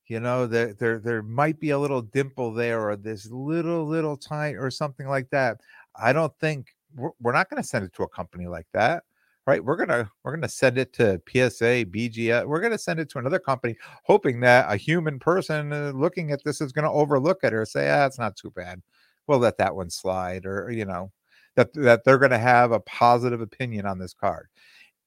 you 0.09 0.19
know, 0.19 0.49
there 0.49 0.75
there 0.75 0.99
there 0.99 1.23
might 1.23 1.61
be 1.61 1.71
a 1.71 1.79
little 1.79 2.03
dimple 2.03 2.53
there, 2.53 2.89
or 2.89 2.97
this 2.97 3.31
little 3.31 3.87
little 3.87 4.17
tight, 4.17 4.57
or 4.57 4.69
something 4.69 5.07
like 5.07 5.31
that. 5.31 5.61
I 5.95 6.13
don't 6.13 6.37
think 6.41 6.75
we're, 6.97 7.11
we're 7.21 7.33
not 7.33 7.49
going 7.49 7.63
to 7.63 7.69
send 7.69 7.85
it 7.85 7.93
to 7.95 8.03
a 8.03 8.09
company 8.09 8.49
like 8.49 8.67
that 8.73 9.05
right 9.47 9.65
we're 9.65 9.77
gonna 9.77 10.11
we're 10.25 10.35
gonna 10.35 10.49
send 10.49 10.77
it 10.77 10.93
to 10.93 11.21
psa 11.29 11.85
bgs 11.85 12.47
we're 12.47 12.61
gonna 12.61 12.77
send 12.77 12.99
it 12.99 13.09
to 13.09 13.19
another 13.19 13.39
company 13.39 13.77
hoping 14.03 14.41
that 14.41 14.67
a 14.73 14.77
human 14.77 15.19
person 15.19 15.73
uh, 15.73 15.93
looking 15.95 16.33
at 16.33 16.43
this 16.45 16.61
is 16.61 16.73
gonna 16.73 16.93
overlook 16.93 17.39
it 17.45 17.55
or 17.55 17.65
say 17.65 17.89
ah 17.91 18.07
it's 18.07 18.19
not 18.19 18.37
too 18.37 18.51
bad 18.51 18.83
we'll 19.27 19.39
let 19.39 19.59
that 19.59 19.77
one 19.77 19.91
slide 19.91 20.47
or 20.47 20.71
you 20.71 20.85
know 20.85 21.11
that 21.57 21.73
that 21.75 22.05
they're 22.05 22.19
going 22.19 22.31
to 22.31 22.39
have 22.39 22.73
a 22.73 22.81
positive 22.81 23.41
opinion 23.41 23.87
on 23.87 23.99
this 23.99 24.15
card 24.15 24.49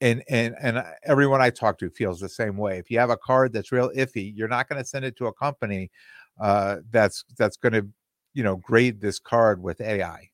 and 0.02 0.24
and 0.30 0.56
and 0.62 0.84
everyone 1.04 1.42
i 1.42 1.50
talk 1.50 1.78
to 1.78 1.90
feels 1.90 2.20
the 2.20 2.30
same 2.30 2.58
way 2.58 2.78
if 2.78 2.90
you 2.90 3.00
have 3.00 3.10
a 3.10 3.18
card 3.18 3.54
that's 3.54 3.72
real 3.72 3.92
iffy 3.96 4.32
you're 4.36 4.48
not 4.48 4.70
going 4.70 4.82
to 4.82 4.88
send 4.88 5.06
it 5.06 5.16
to 5.18 5.28
a 5.28 5.34
company 5.34 5.90
uh, 6.40 6.78
that's 6.92 7.26
that's 7.38 7.58
going 7.58 7.74
to 7.74 7.88
you 8.34 8.44
know 8.44 8.56
grade 8.58 9.02
this 9.02 9.20
card 9.20 9.62
with 9.62 9.82
AI. 9.82 10.30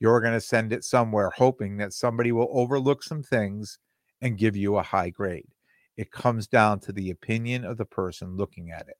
You're 0.00 0.20
going 0.20 0.34
to 0.34 0.40
send 0.40 0.72
it 0.72 0.84
somewhere 0.84 1.30
hoping 1.30 1.76
that 1.78 1.92
somebody 1.92 2.32
will 2.32 2.48
overlook 2.50 3.02
some 3.02 3.22
things 3.22 3.78
and 4.20 4.38
give 4.38 4.56
you 4.56 4.76
a 4.76 4.82
high 4.82 5.10
grade. 5.10 5.48
It 5.96 6.10
comes 6.10 6.46
down 6.46 6.80
to 6.80 6.92
the 6.92 7.10
opinion 7.10 7.64
of 7.64 7.76
the 7.76 7.84
person 7.84 8.36
looking 8.36 8.70
at 8.70 8.88
it. 8.88 8.96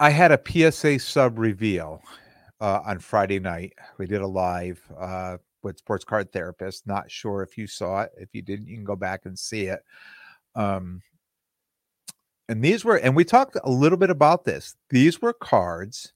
I 0.00 0.08
had 0.08 0.32
a 0.32 0.40
PSA 0.72 0.98
sub 0.98 1.38
reveal 1.38 2.02
uh, 2.58 2.80
on 2.86 3.00
Friday 3.00 3.38
night. 3.38 3.74
We 3.98 4.06
did 4.06 4.22
a 4.22 4.26
live 4.26 4.80
uh, 4.98 5.36
with 5.62 5.76
Sports 5.76 6.04
Card 6.04 6.32
Therapist. 6.32 6.86
Not 6.86 7.10
sure 7.10 7.42
if 7.42 7.58
you 7.58 7.66
saw 7.66 8.02
it. 8.02 8.10
If 8.16 8.30
you 8.32 8.40
didn't, 8.40 8.66
you 8.66 8.76
can 8.76 8.84
go 8.84 8.96
back 8.96 9.26
and 9.26 9.38
see 9.38 9.66
it. 9.66 9.80
Um, 10.54 11.02
and 12.48 12.64
these 12.64 12.82
were, 12.82 12.96
and 12.96 13.14
we 13.14 13.26
talked 13.26 13.58
a 13.62 13.70
little 13.70 13.98
bit 13.98 14.08
about 14.08 14.44
this. 14.44 14.74
These 14.88 15.20
were 15.20 15.34
cards 15.34 16.14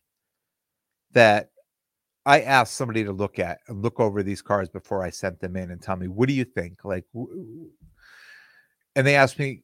that 1.12 1.50
I 2.24 2.40
asked 2.40 2.74
somebody 2.74 3.04
to 3.04 3.12
look 3.12 3.38
at 3.38 3.58
and 3.68 3.82
look 3.82 4.00
over 4.00 4.22
these 4.22 4.40
cards 4.40 4.70
before 4.70 5.04
I 5.04 5.10
sent 5.10 5.40
them 5.40 5.56
in 5.56 5.70
and 5.70 5.82
tell 5.82 5.96
me, 5.96 6.08
what 6.08 6.28
do 6.28 6.34
you 6.34 6.44
think? 6.44 6.86
Like, 6.86 7.04
and 8.96 9.06
they 9.06 9.14
asked 9.14 9.38
me, 9.38 9.62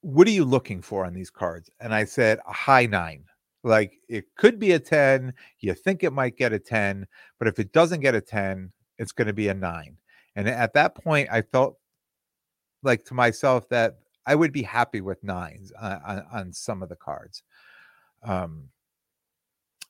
what 0.00 0.26
are 0.26 0.32
you 0.32 0.44
looking 0.44 0.82
for 0.82 1.04
on 1.06 1.14
these 1.14 1.30
cards? 1.30 1.70
And 1.78 1.94
I 1.94 2.04
said, 2.04 2.40
a 2.48 2.52
high 2.52 2.86
nine. 2.86 3.26
Like, 3.62 3.98
it 4.08 4.24
could 4.36 4.58
be 4.58 4.72
a 4.72 4.78
10. 4.78 5.34
You 5.58 5.74
think 5.74 6.02
it 6.02 6.12
might 6.12 6.36
get 6.36 6.52
a 6.52 6.58
10, 6.58 7.06
but 7.38 7.48
if 7.48 7.58
it 7.58 7.72
doesn't 7.72 8.00
get 8.00 8.14
a 8.14 8.20
10, 8.20 8.72
it's 8.98 9.12
going 9.12 9.26
to 9.28 9.34
be 9.34 9.48
a 9.48 9.54
nine. 9.54 9.96
And 10.36 10.48
at 10.48 10.74
that 10.74 10.94
point, 10.94 11.28
I 11.30 11.42
felt 11.42 11.76
like 12.82 13.04
to 13.06 13.14
myself 13.14 13.68
that 13.68 13.98
I 14.26 14.34
would 14.34 14.52
be 14.52 14.62
happy 14.62 15.00
with 15.00 15.22
nines 15.24 15.72
on, 15.80 16.00
on, 16.06 16.24
on 16.32 16.52
some 16.52 16.82
of 16.82 16.88
the 16.88 16.96
cards. 16.96 17.42
Um, 18.22 18.68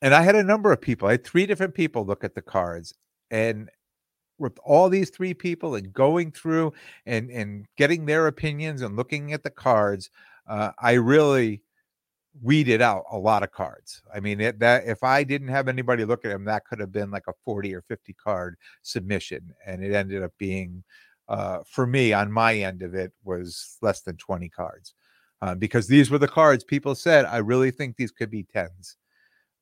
and 0.01 0.13
I 0.13 0.21
had 0.23 0.35
a 0.35 0.43
number 0.43 0.71
of 0.71 0.81
people. 0.81 1.07
I 1.07 1.11
had 1.11 1.23
three 1.23 1.45
different 1.45 1.75
people 1.75 2.05
look 2.05 2.23
at 2.23 2.33
the 2.33 2.41
cards, 2.41 2.93
and 3.29 3.69
with 4.39 4.57
all 4.63 4.89
these 4.89 5.11
three 5.11 5.35
people 5.35 5.75
and 5.75 5.93
going 5.93 6.31
through 6.31 6.73
and 7.05 7.29
and 7.29 7.67
getting 7.77 8.05
their 8.05 8.27
opinions 8.27 8.81
and 8.81 8.95
looking 8.95 9.33
at 9.33 9.43
the 9.43 9.51
cards, 9.51 10.09
uh, 10.47 10.71
I 10.79 10.93
really 10.93 11.61
weeded 12.41 12.81
out 12.81 13.03
a 13.11 13.17
lot 13.17 13.43
of 13.43 13.51
cards. 13.51 14.01
I 14.13 14.19
mean, 14.19 14.39
it, 14.39 14.59
that 14.59 14.85
if 14.85 15.03
I 15.03 15.23
didn't 15.23 15.49
have 15.49 15.67
anybody 15.67 16.05
look 16.05 16.25
at 16.25 16.29
them, 16.29 16.45
that 16.45 16.65
could 16.65 16.79
have 16.79 16.91
been 16.91 17.11
like 17.11 17.27
a 17.27 17.33
forty 17.45 17.73
or 17.73 17.81
fifty 17.81 18.13
card 18.13 18.55
submission, 18.81 19.53
and 19.65 19.83
it 19.83 19.93
ended 19.93 20.23
up 20.23 20.31
being, 20.37 20.83
uh, 21.27 21.59
for 21.67 21.85
me 21.85 22.13
on 22.13 22.31
my 22.31 22.55
end 22.55 22.81
of 22.83 22.93
it, 22.95 23.11
was 23.23 23.77
less 23.81 24.01
than 24.01 24.17
twenty 24.17 24.49
cards. 24.49 24.93
Uh, 25.41 25.55
because 25.55 25.87
these 25.87 26.11
were 26.11 26.19
the 26.19 26.27
cards 26.27 26.63
people 26.63 26.93
said, 26.93 27.25
I 27.25 27.37
really 27.37 27.71
think 27.71 27.95
these 27.95 28.11
could 28.11 28.29
be 28.29 28.43
tens. 28.43 28.97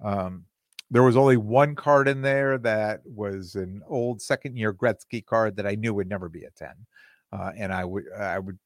Um, 0.04 0.44
there 0.92 1.04
was 1.04 1.16
only 1.16 1.38
one 1.38 1.76
card 1.76 2.08
in 2.08 2.22
there 2.22 2.58
that 2.58 3.02
was 3.06 3.56
an 3.56 3.82
old 3.88 4.22
second 4.22 4.58
year 4.58 4.74
Gretzky 4.74 5.26
card 5.26 5.56
that 5.56 5.68
I 5.68 5.76
knew 5.76 5.94
would 5.94 6.10
never 6.10 6.28
be 6.28 6.44
a 6.44 6.52
10. 6.52 6.70
Uh, 7.32 7.52
and 7.56 7.72
I 7.72 7.86
would, 7.86 8.06
I 8.18 8.40
would, 8.40 8.58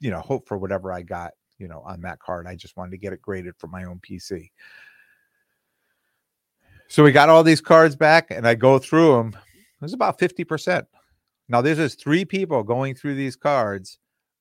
you 0.00 0.10
know, 0.10 0.20
hope 0.20 0.48
for 0.48 0.56
whatever 0.56 0.92
I 0.92 1.02
got, 1.02 1.32
you 1.58 1.68
know, 1.68 1.82
on 1.86 2.00
that 2.02 2.18
card. 2.20 2.46
I 2.46 2.54
just 2.54 2.76
wanted 2.76 2.92
to 2.92 2.98
get 2.98 3.12
it 3.12 3.22
graded 3.22 3.54
for 3.58 3.66
my 3.66 3.84
own 3.84 4.00
PC. 4.00 4.50
So 6.88 7.02
we 7.02 7.12
got 7.12 7.28
all 7.28 7.42
these 7.42 7.60
cards 7.60 7.96
back 7.96 8.30
and 8.30 8.46
I 8.46 8.54
go 8.54 8.78
through 8.78 9.16
them. 9.16 9.36
Was 9.80 9.92
about 9.92 10.18
50%. 10.18 10.86
Now, 11.48 11.60
there's 11.60 11.78
just 11.78 12.00
three 12.00 12.24
people 12.24 12.62
going 12.62 12.94
through 12.94 13.14
these 13.14 13.36
cards 13.36 13.98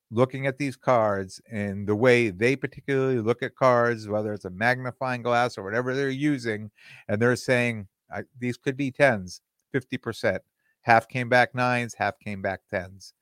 looking 0.09 0.47
at 0.47 0.57
these 0.57 0.75
cards 0.75 1.41
and 1.51 1.87
the 1.87 1.95
way 1.95 2.29
they 2.29 2.55
particularly 2.55 3.19
look 3.19 3.43
at 3.43 3.55
cards, 3.55 4.07
whether 4.07 4.33
it's 4.33 4.45
a 4.45 4.49
magnifying 4.49 5.21
glass 5.21 5.57
or 5.57 5.63
whatever 5.63 5.93
they're 5.93 6.09
using, 6.09 6.71
and 7.07 7.21
they're 7.21 7.35
saying 7.35 7.87
these 8.39 8.57
could 8.57 8.77
be 8.77 8.89
tens, 8.89 9.41
50%. 9.75 10.39
Half 10.81 11.09
came 11.09 11.27
back 11.29 11.53
nines, 11.53 11.93
half 11.93 12.17
came 12.19 12.41
back 12.41 12.61
tens. 12.69 13.13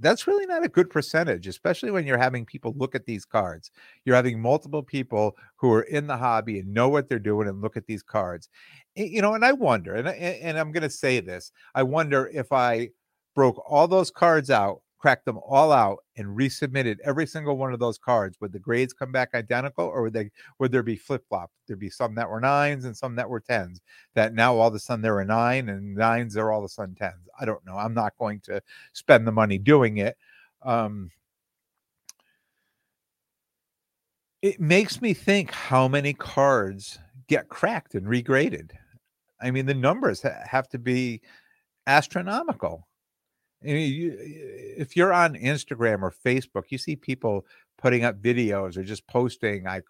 That's 0.00 0.26
really 0.26 0.46
not 0.46 0.64
a 0.64 0.68
good 0.68 0.90
percentage, 0.90 1.46
especially 1.46 1.90
when 1.90 2.06
you're 2.06 2.18
having 2.18 2.46
people 2.46 2.74
look 2.76 2.94
at 2.94 3.06
these 3.06 3.24
cards. 3.24 3.70
You're 4.04 4.16
having 4.16 4.40
multiple 4.40 4.82
people 4.82 5.36
who 5.56 5.72
are 5.72 5.82
in 5.82 6.06
the 6.06 6.16
hobby 6.16 6.58
and 6.60 6.72
know 6.72 6.88
what 6.88 7.08
they're 7.08 7.18
doing 7.18 7.48
and 7.48 7.60
look 7.60 7.76
at 7.76 7.86
these 7.86 8.02
cards. 8.02 8.48
Eh, 8.96 9.04
you 9.04 9.22
know, 9.22 9.34
and 9.34 9.44
I 9.44 9.52
wonder, 9.52 9.94
and, 9.94 10.08
and 10.08 10.58
I'm 10.58 10.72
going 10.72 10.82
to 10.82 10.90
say 10.90 11.20
this 11.20 11.52
I 11.74 11.82
wonder 11.82 12.30
if 12.32 12.50
I 12.52 12.90
broke 13.34 13.62
all 13.70 13.86
those 13.88 14.10
cards 14.10 14.50
out 14.50 14.80
cracked 15.00 15.24
them 15.24 15.38
all 15.38 15.72
out 15.72 16.04
and 16.16 16.36
resubmitted 16.36 16.98
every 17.02 17.26
single 17.26 17.56
one 17.56 17.72
of 17.72 17.80
those 17.80 17.96
cards, 17.96 18.38
would 18.40 18.52
the 18.52 18.58
grades 18.58 18.92
come 18.92 19.10
back 19.10 19.30
identical 19.34 19.86
or 19.86 20.02
would 20.02 20.12
they 20.12 20.30
would 20.58 20.70
there 20.70 20.82
be 20.82 20.96
flip 20.96 21.24
flop? 21.26 21.50
There'd 21.66 21.80
be 21.80 21.88
some 21.90 22.14
that 22.16 22.28
were 22.28 22.40
nines 22.40 22.84
and 22.84 22.96
some 22.96 23.16
that 23.16 23.28
were 23.28 23.40
tens. 23.40 23.80
That 24.14 24.34
now 24.34 24.54
all 24.56 24.68
of 24.68 24.74
a 24.74 24.78
sudden 24.78 25.00
there 25.02 25.16
are 25.16 25.24
nine 25.24 25.70
and 25.70 25.94
nines 25.94 26.36
are 26.36 26.52
all 26.52 26.60
of 26.60 26.66
a 26.66 26.68
sudden 26.68 26.94
tens. 26.94 27.28
I 27.40 27.46
don't 27.46 27.64
know. 27.64 27.76
I'm 27.76 27.94
not 27.94 28.16
going 28.18 28.40
to 28.40 28.62
spend 28.92 29.26
the 29.26 29.32
money 29.32 29.56
doing 29.56 29.96
it. 29.96 30.18
Um, 30.62 31.10
it 34.42 34.60
makes 34.60 35.00
me 35.00 35.14
think 35.14 35.50
how 35.50 35.88
many 35.88 36.12
cards 36.12 36.98
get 37.26 37.48
cracked 37.48 37.94
and 37.94 38.06
regraded. 38.06 38.70
I 39.40 39.50
mean, 39.50 39.64
the 39.64 39.74
numbers 39.74 40.20
ha- 40.22 40.42
have 40.44 40.68
to 40.70 40.78
be 40.78 41.22
astronomical. 41.86 42.86
You, 43.62 44.16
if 44.18 44.96
you're 44.96 45.12
on 45.12 45.34
Instagram 45.34 46.02
or 46.02 46.12
Facebook, 46.24 46.64
you 46.70 46.78
see 46.78 46.96
people 46.96 47.44
putting 47.76 48.04
up 48.04 48.20
videos 48.20 48.76
or 48.76 48.84
just 48.84 49.06
posting. 49.06 49.66
I 49.66 49.82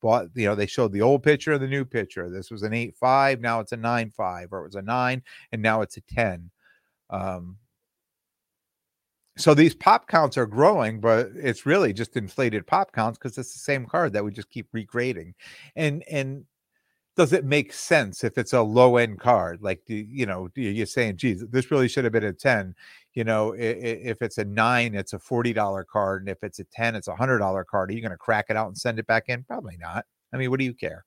bought, 0.00 0.28
you 0.34 0.46
know, 0.46 0.54
they 0.54 0.66
showed 0.66 0.92
the 0.92 1.02
old 1.02 1.22
picture 1.22 1.52
and 1.52 1.62
the 1.62 1.68
new 1.68 1.84
picture. 1.84 2.30
This 2.30 2.50
was 2.50 2.62
an 2.62 2.72
eight 2.72 2.96
five, 2.96 3.40
now 3.40 3.60
it's 3.60 3.72
a 3.72 3.76
nine 3.76 4.10
five, 4.10 4.48
or 4.52 4.60
it 4.60 4.66
was 4.66 4.74
a 4.76 4.82
nine, 4.82 5.22
and 5.52 5.60
now 5.62 5.82
it's 5.82 5.96
a 5.96 6.02
ten. 6.02 6.50
Um, 7.10 7.56
so 9.36 9.54
these 9.54 9.74
pop 9.74 10.08
counts 10.08 10.36
are 10.36 10.46
growing, 10.46 11.00
but 11.00 11.30
it's 11.34 11.64
really 11.64 11.92
just 11.92 12.16
inflated 12.16 12.66
pop 12.66 12.92
counts 12.92 13.18
because 13.18 13.38
it's 13.38 13.52
the 13.52 13.60
same 13.60 13.86
card 13.86 14.12
that 14.12 14.24
we 14.24 14.32
just 14.32 14.50
keep 14.50 14.70
regrading, 14.72 15.34
and 15.76 16.02
and 16.10 16.44
does 17.18 17.32
it 17.32 17.44
make 17.44 17.72
sense 17.72 18.22
if 18.22 18.38
it's 18.38 18.52
a 18.52 18.62
low 18.62 18.96
end 18.96 19.18
card? 19.18 19.60
Like, 19.60 19.82
you 19.88 20.24
know, 20.24 20.48
you're 20.54 20.86
saying, 20.86 21.16
geez, 21.16 21.44
this 21.50 21.68
really 21.68 21.88
should 21.88 22.04
have 22.04 22.12
been 22.12 22.22
a 22.22 22.32
10. 22.32 22.76
You 23.18 23.24
know, 23.24 23.52
if 23.58 24.22
it's 24.22 24.38
a 24.38 24.44
nine, 24.44 24.94
it's 24.94 25.12
a 25.12 25.18
$40 25.18 25.84
card. 25.88 26.22
And 26.22 26.28
if 26.28 26.44
it's 26.44 26.60
a 26.60 26.64
10, 26.66 26.94
it's 26.94 27.08
a 27.08 27.14
$100 27.14 27.66
card. 27.66 27.90
Are 27.90 27.92
you 27.92 28.00
going 28.00 28.12
to 28.12 28.16
crack 28.16 28.44
it 28.48 28.56
out 28.56 28.68
and 28.68 28.78
send 28.78 29.00
it 29.00 29.08
back 29.08 29.24
in? 29.26 29.42
Probably 29.42 29.76
not. 29.76 30.04
I 30.32 30.36
mean, 30.36 30.50
what 30.50 30.60
do 30.60 30.64
you 30.64 30.72
care? 30.72 31.04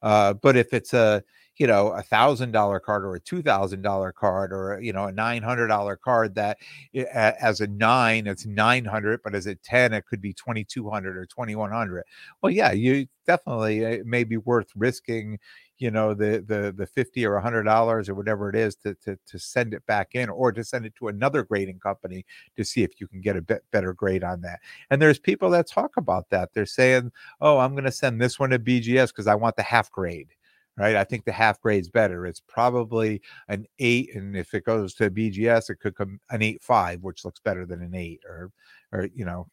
Uh, 0.00 0.34
but 0.34 0.56
if 0.56 0.72
it's 0.72 0.94
a, 0.94 1.24
you 1.60 1.66
know, 1.66 1.88
a 1.88 2.02
thousand 2.02 2.52
dollar 2.52 2.80
card 2.80 3.04
or 3.04 3.14
a 3.16 3.20
two 3.20 3.42
thousand 3.42 3.82
dollar 3.82 4.12
card 4.12 4.52
or 4.52 4.80
you 4.82 4.92
know 4.94 5.04
a 5.06 5.12
nine 5.12 5.42
hundred 5.42 5.68
dollar 5.68 5.94
card 5.96 6.34
that 6.36 6.58
eh, 6.94 7.04
as 7.40 7.60
a 7.60 7.66
nine 7.68 8.26
it's 8.26 8.46
nine 8.46 8.84
hundred, 8.86 9.20
but 9.22 9.34
as 9.34 9.46
a 9.46 9.54
ten 9.56 9.92
it 9.92 10.06
could 10.06 10.22
be 10.22 10.32
twenty 10.32 10.64
two 10.64 10.88
hundred 10.90 11.18
or 11.18 11.26
twenty 11.26 11.54
one 11.56 11.70
hundred. 11.70 12.04
Well, 12.42 12.50
yeah, 12.52 12.72
you 12.72 13.06
definitely 13.26 13.80
it 13.80 14.06
may 14.06 14.24
be 14.24 14.38
worth 14.38 14.68
risking, 14.74 15.38
you 15.78 15.90
know, 15.90 16.14
the 16.14 16.42
the 16.46 16.72
the 16.76 16.86
fifty 16.86 17.24
or 17.26 17.36
a 17.36 17.42
hundred 17.42 17.64
dollars 17.64 18.08
or 18.08 18.14
whatever 18.14 18.48
it 18.50 18.56
is 18.56 18.74
to, 18.76 18.94
to 19.04 19.18
to 19.26 19.38
send 19.38 19.74
it 19.74 19.84
back 19.86 20.14
in 20.14 20.30
or 20.30 20.52
to 20.52 20.64
send 20.64 20.86
it 20.86 20.94
to 20.96 21.08
another 21.08 21.42
grading 21.42 21.78
company 21.80 22.24
to 22.56 22.64
see 22.64 22.82
if 22.82 23.00
you 23.00 23.06
can 23.08 23.20
get 23.20 23.36
a 23.36 23.42
bit 23.42 23.64
better 23.70 23.92
grade 23.92 24.24
on 24.24 24.40
that. 24.42 24.60
And 24.90 25.00
there's 25.00 25.18
people 25.18 25.50
that 25.50 25.68
talk 25.68 25.92
about 25.96 26.28
that. 26.30 26.50
They're 26.54 26.66
saying, 26.66 27.12
"Oh, 27.40 27.58
I'm 27.58 27.72
going 27.72 27.84
to 27.84 27.92
send 27.92 28.20
this 28.20 28.38
one 28.38 28.50
to 28.50 28.58
BGS 28.58 29.08
because 29.08 29.26
I 29.26 29.34
want 29.34 29.56
the 29.56 29.62
half 29.62 29.90
grade." 29.90 30.28
Right? 30.76 30.96
I 30.96 31.04
think 31.04 31.24
the 31.24 31.32
half 31.32 31.60
grade's 31.60 31.88
better. 31.88 32.26
It's 32.26 32.40
probably 32.40 33.22
an 33.48 33.66
eight, 33.78 34.14
and 34.14 34.36
if 34.36 34.54
it 34.54 34.64
goes 34.64 34.94
to 34.94 35.10
BGS, 35.10 35.70
it 35.70 35.80
could 35.80 35.94
come 35.94 36.20
an 36.30 36.42
eight 36.42 36.62
five, 36.62 37.02
which 37.02 37.24
looks 37.24 37.40
better 37.40 37.66
than 37.66 37.82
an 37.82 37.94
eight, 37.94 38.20
or 38.26 38.50
or 38.92 39.08
you 39.14 39.24
know. 39.24 39.46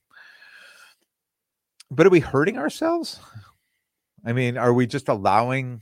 But 1.90 2.06
are 2.06 2.12
we 2.12 2.20
hurting 2.20 2.58
ourselves? 2.58 3.20
I 4.26 4.34
mean, 4.34 4.58
are 4.58 4.74
we 4.74 4.88
just 4.88 5.10
allowing 5.10 5.82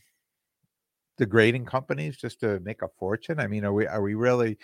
the 1.17 1.25
grading 1.25 1.65
companies 1.65 2.17
just 2.17 2.39
to 2.41 2.59
make 2.61 2.81
a 2.81 2.89
fortune? 2.99 3.39
I 3.39 3.47
mean, 3.47 3.65
are 3.65 3.73
we 3.73 3.87
are 3.87 4.01
we 4.01 4.13
really, 4.15 4.57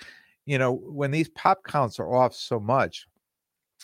you 0.45 0.57
know, 0.57 0.73
when 0.73 1.11
these 1.11 1.29
pop 1.29 1.63
counts 1.63 1.99
are 1.99 2.13
off 2.13 2.35
so 2.35 2.59
much, 2.59 3.07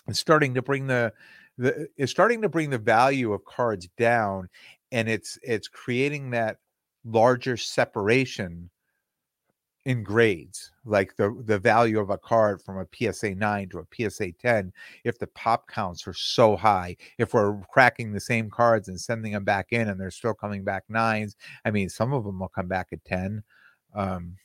it's 0.08 0.20
starting 0.20 0.54
to 0.56 0.62
bring 0.62 0.88
the 0.88 1.14
the 1.58 1.88
it's 1.98 2.12
starting 2.12 2.42
to 2.42 2.50
bring 2.50 2.70
the 2.70 2.78
value 2.78 3.34
of 3.34 3.44
cards 3.46 3.88
down 3.98 4.50
and 4.92 5.10
it's 5.10 5.38
it's 5.42 5.68
creating 5.68 6.32
that 6.32 6.58
larger 7.08 7.58
separation 7.58 8.70
in 9.86 10.04
grades 10.04 10.72
like 10.84 11.16
the 11.16 11.42
the 11.46 11.58
value 11.58 11.98
of 11.98 12.10
a 12.10 12.18
card 12.18 12.62
from 12.62 12.78
a 12.78 12.88
PSA 12.94 13.34
9 13.36 13.70
to 13.70 13.80
a 13.80 14.10
PSA 14.10 14.34
10 14.34 14.74
if 15.06 15.18
the 15.18 15.28
pop 15.28 15.66
counts 15.70 16.06
are 16.06 16.14
so 16.14 16.58
high 16.58 16.98
if 17.18 17.34
we're 17.34 17.62
cracking 17.72 18.12
the 18.12 18.20
same 18.20 18.50
cards 18.50 18.90
and 18.90 19.00
sending 19.00 19.32
them 19.32 19.46
back 19.46 19.68
in 19.72 19.88
and 19.88 20.00
they're 20.00 20.12
still 20.12 20.34
coming 20.34 20.66
back 20.66 20.84
nines 20.90 21.38
i 21.64 21.72
mean 21.72 21.88
some 21.88 22.12
of 22.12 22.26
them 22.26 22.38
will 22.38 22.50
come 22.50 22.68
back 22.68 22.88
at 22.92 23.04
10 23.06 23.42
um, 23.96 24.36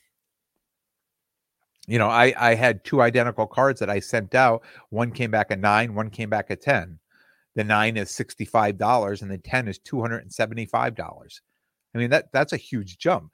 you 1.88 1.98
know 1.98 2.08
i 2.08 2.32
i 2.38 2.54
had 2.54 2.84
two 2.84 3.02
identical 3.02 3.46
cards 3.46 3.80
that 3.80 3.90
i 3.90 3.98
sent 3.98 4.36
out 4.36 4.62
one 4.90 5.10
came 5.10 5.32
back 5.32 5.50
at 5.50 5.58
9 5.58 5.92
one 5.92 6.08
came 6.08 6.30
back 6.30 6.52
at 6.52 6.60
10 6.60 7.00
the 7.54 7.64
9 7.64 7.96
is 7.96 8.08
$65 8.08 9.22
and 9.22 9.30
the 9.30 9.38
10 9.38 9.68
is 9.68 9.78
$275 9.80 11.40
I 11.94 11.98
mean 11.98 12.10
that 12.10 12.32
that's 12.32 12.52
a 12.52 12.58
huge 12.58 12.98
jump. 12.98 13.30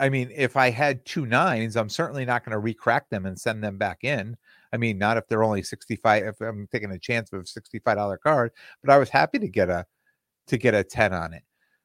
I 0.00 0.08
mean, 0.08 0.30
if 0.34 0.56
I 0.56 0.70
had 0.70 1.04
two 1.04 1.26
nines, 1.26 1.76
I'm 1.76 1.88
certainly 1.88 2.24
not 2.24 2.44
going 2.44 2.54
to 2.54 2.74
recrack 2.74 3.08
them 3.10 3.26
and 3.26 3.38
send 3.38 3.64
them 3.64 3.78
back 3.78 4.04
in. 4.04 4.36
I 4.72 4.76
mean, 4.76 4.96
not 4.98 5.16
if 5.16 5.26
they're 5.26 5.42
only 5.42 5.62
65, 5.62 6.24
if 6.24 6.40
I'm 6.40 6.68
taking 6.70 6.92
a 6.92 6.98
chance 6.98 7.32
of 7.32 7.40
a 7.40 7.42
$65 7.42 8.20
card, 8.20 8.52
but 8.82 8.92
I 8.92 8.98
was 8.98 9.08
happy 9.08 9.38
to 9.40 9.48
get 9.48 9.68
a 9.70 9.86
to 10.48 10.56
get 10.56 10.74
a 10.74 10.84
10 10.84 11.12
on 11.12 11.34
it. 11.34 11.42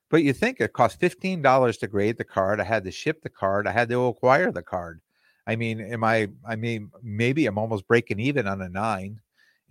But 0.09 0.23
you 0.23 0.31
think 0.33 0.61
it 0.61 0.73
cost 0.73 0.99
$15 1.01 1.79
to 1.79 1.87
grade 1.87 2.17
the 2.17 2.23
card. 2.23 2.61
I 2.61 2.65
had 2.65 2.83
to 2.83 2.91
ship 2.91 3.21
the 3.23 3.29
card. 3.29 3.67
I 3.67 3.71
had 3.71 3.89
to 3.89 4.05
acquire 4.05 4.51
the 4.51 4.61
card. 4.61 5.01
I 5.47 5.55
mean, 5.55 5.81
am 5.81 6.03
I 6.03 6.29
I 6.47 6.55
mean, 6.55 6.91
maybe 7.01 7.45
I'm 7.47 7.57
almost 7.57 7.87
breaking 7.87 8.19
even 8.19 8.47
on 8.47 8.61
a 8.61 8.69
nine. 8.69 9.19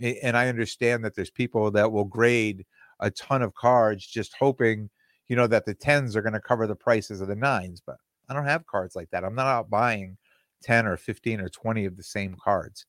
And 0.01 0.37
I 0.37 0.49
understand 0.49 1.05
that 1.05 1.15
there's 1.15 1.31
people 1.31 1.71
that 1.73 1.93
will 1.93 2.05
grade 2.05 2.67
a 2.99 3.11
ton 3.11 3.43
of 3.43 3.55
cards 3.55 4.05
just 4.05 4.35
hoping, 4.39 4.91
you 5.33 5.37
know, 5.37 5.47
that 5.47 5.65
the 5.65 5.73
tens 5.73 6.15
are 6.15 6.21
going 6.21 6.35
to 6.35 6.41
cover 6.41 6.67
the 6.67 6.77
prices 6.77 7.23
of 7.23 7.29
the 7.29 7.35
nines. 7.35 7.81
But 7.81 7.97
I 8.29 8.35
don't 8.35 8.45
have 8.45 8.67
cards 8.67 8.95
like 8.95 9.09
that. 9.13 9.25
I'm 9.25 9.35
not 9.35 9.47
out 9.47 9.71
buying 9.71 10.19
10 10.63 10.87
or 10.87 10.99
15 10.99 11.41
or 11.41 11.49
20 11.49 11.87
of 11.87 11.97
the 11.97 12.03
same 12.03 12.37
cards. 12.39 12.85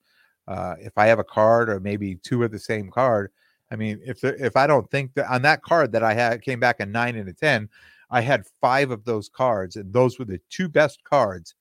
Uh, 0.46 0.76
if 0.78 0.98
I 0.98 1.06
have 1.06 1.20
a 1.20 1.24
card 1.24 1.70
or 1.70 1.80
maybe 1.80 2.16
two 2.16 2.44
of 2.44 2.52
the 2.52 2.60
same 2.60 2.92
card, 2.92 3.32
I 3.72 3.78
mean, 3.78 4.02
if 4.06 4.20
there, 4.20 4.36
if 4.36 4.58
I 4.58 4.68
don't 4.68 4.92
think 4.92 5.14
that 5.14 5.32
on 5.32 5.42
that 5.44 5.62
card 5.62 5.94
that 5.94 6.04
I 6.04 6.14
had 6.14 6.42
came 6.42 6.60
back 6.60 6.82
a 6.82 6.86
nine 6.86 7.16
and 7.16 7.30
a 7.30 7.34
10, 7.34 7.70
I 8.10 8.20
had 8.20 8.44
five 8.60 8.92
of 8.92 9.06
those 9.06 9.30
cards, 9.30 9.78
and 9.78 9.94
those 9.94 10.20
were 10.20 10.26
the 10.26 10.42
two 10.50 10.68
best 10.68 11.02
cards 11.06 11.56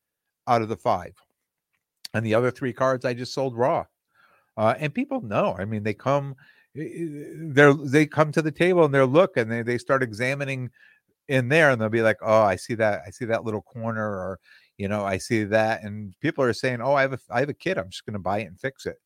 out 0.48 0.62
of 0.62 0.68
the 0.68 0.76
five. 0.76 1.14
And 2.12 2.26
the 2.26 2.34
other 2.34 2.50
three 2.50 2.72
cards 2.72 3.04
I 3.04 3.14
just 3.14 3.34
sold 3.34 3.56
raw. 3.56 3.84
Uh, 4.56 4.74
and 4.80 4.92
people 4.92 5.20
know. 5.20 5.54
I 5.56 5.64
mean, 5.64 5.84
they 5.84 5.94
come, 5.94 6.34
they're 6.74 7.74
they 7.74 8.06
come 8.06 8.32
to 8.32 8.42
the 8.42 8.50
table 8.50 8.84
and 8.84 8.94
they're 8.94 9.06
look 9.06 9.36
and 9.36 9.50
they 9.50 9.62
they 9.62 9.78
start 9.78 10.02
examining 10.02 10.70
in 11.28 11.48
there 11.48 11.70
and 11.70 11.80
they'll 11.80 11.88
be 11.88 12.02
like, 12.02 12.18
oh, 12.22 12.42
I 12.42 12.56
see 12.56 12.74
that, 12.74 13.02
I 13.06 13.10
see 13.10 13.26
that 13.26 13.44
little 13.44 13.62
corner, 13.62 14.06
or 14.06 14.40
you 14.78 14.88
know, 14.88 15.04
I 15.04 15.18
see 15.18 15.44
that, 15.44 15.82
and 15.82 16.18
people 16.20 16.42
are 16.44 16.52
saying, 16.52 16.80
oh, 16.80 16.94
I 16.94 17.02
have 17.02 17.12
a, 17.12 17.18
I 17.30 17.40
have 17.40 17.48
a 17.48 17.54
kit, 17.54 17.78
I'm 17.78 17.90
just 17.90 18.04
going 18.06 18.14
to 18.14 18.18
buy 18.18 18.40
it 18.40 18.46
and 18.46 18.58
fix 18.58 18.86
it, 18.86 18.96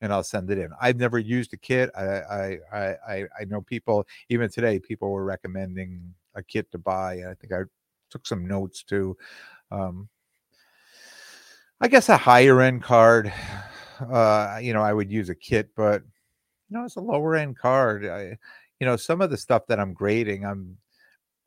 and 0.00 0.12
I'll 0.12 0.22
send 0.24 0.50
it 0.50 0.58
in. 0.58 0.70
I've 0.80 0.96
never 0.96 1.18
used 1.18 1.52
a 1.52 1.56
kit. 1.56 1.90
I, 1.96 2.02
I, 2.02 2.58
I, 2.72 3.24
I 3.40 3.44
know 3.46 3.60
people 3.60 4.06
even 4.28 4.48
today, 4.50 4.78
people 4.78 5.10
were 5.10 5.24
recommending 5.24 6.14
a 6.34 6.42
kit 6.42 6.70
to 6.72 6.78
buy. 6.78 7.14
And 7.14 7.28
I 7.28 7.34
think 7.34 7.52
I 7.52 7.62
took 8.08 8.26
some 8.26 8.46
notes 8.46 8.82
too. 8.82 9.16
Um, 9.70 10.08
I 11.80 11.88
guess 11.88 12.08
a 12.08 12.16
higher 12.16 12.60
end 12.60 12.82
card, 12.82 13.32
uh, 14.00 14.58
you 14.62 14.72
know, 14.72 14.82
I 14.82 14.92
would 14.92 15.10
use 15.10 15.28
a 15.28 15.34
kit, 15.34 15.70
but 15.76 16.02
you 16.70 16.78
know, 16.78 16.84
it's 16.84 16.96
a 16.96 17.00
lower 17.00 17.34
end 17.34 17.58
card. 17.58 18.06
I, 18.06 18.38
you 18.78 18.86
know, 18.86 18.96
some 18.96 19.20
of 19.20 19.30
the 19.30 19.36
stuff 19.36 19.66
that 19.66 19.80
I'm 19.80 19.92
grading, 19.92 20.44
I'm 20.44 20.78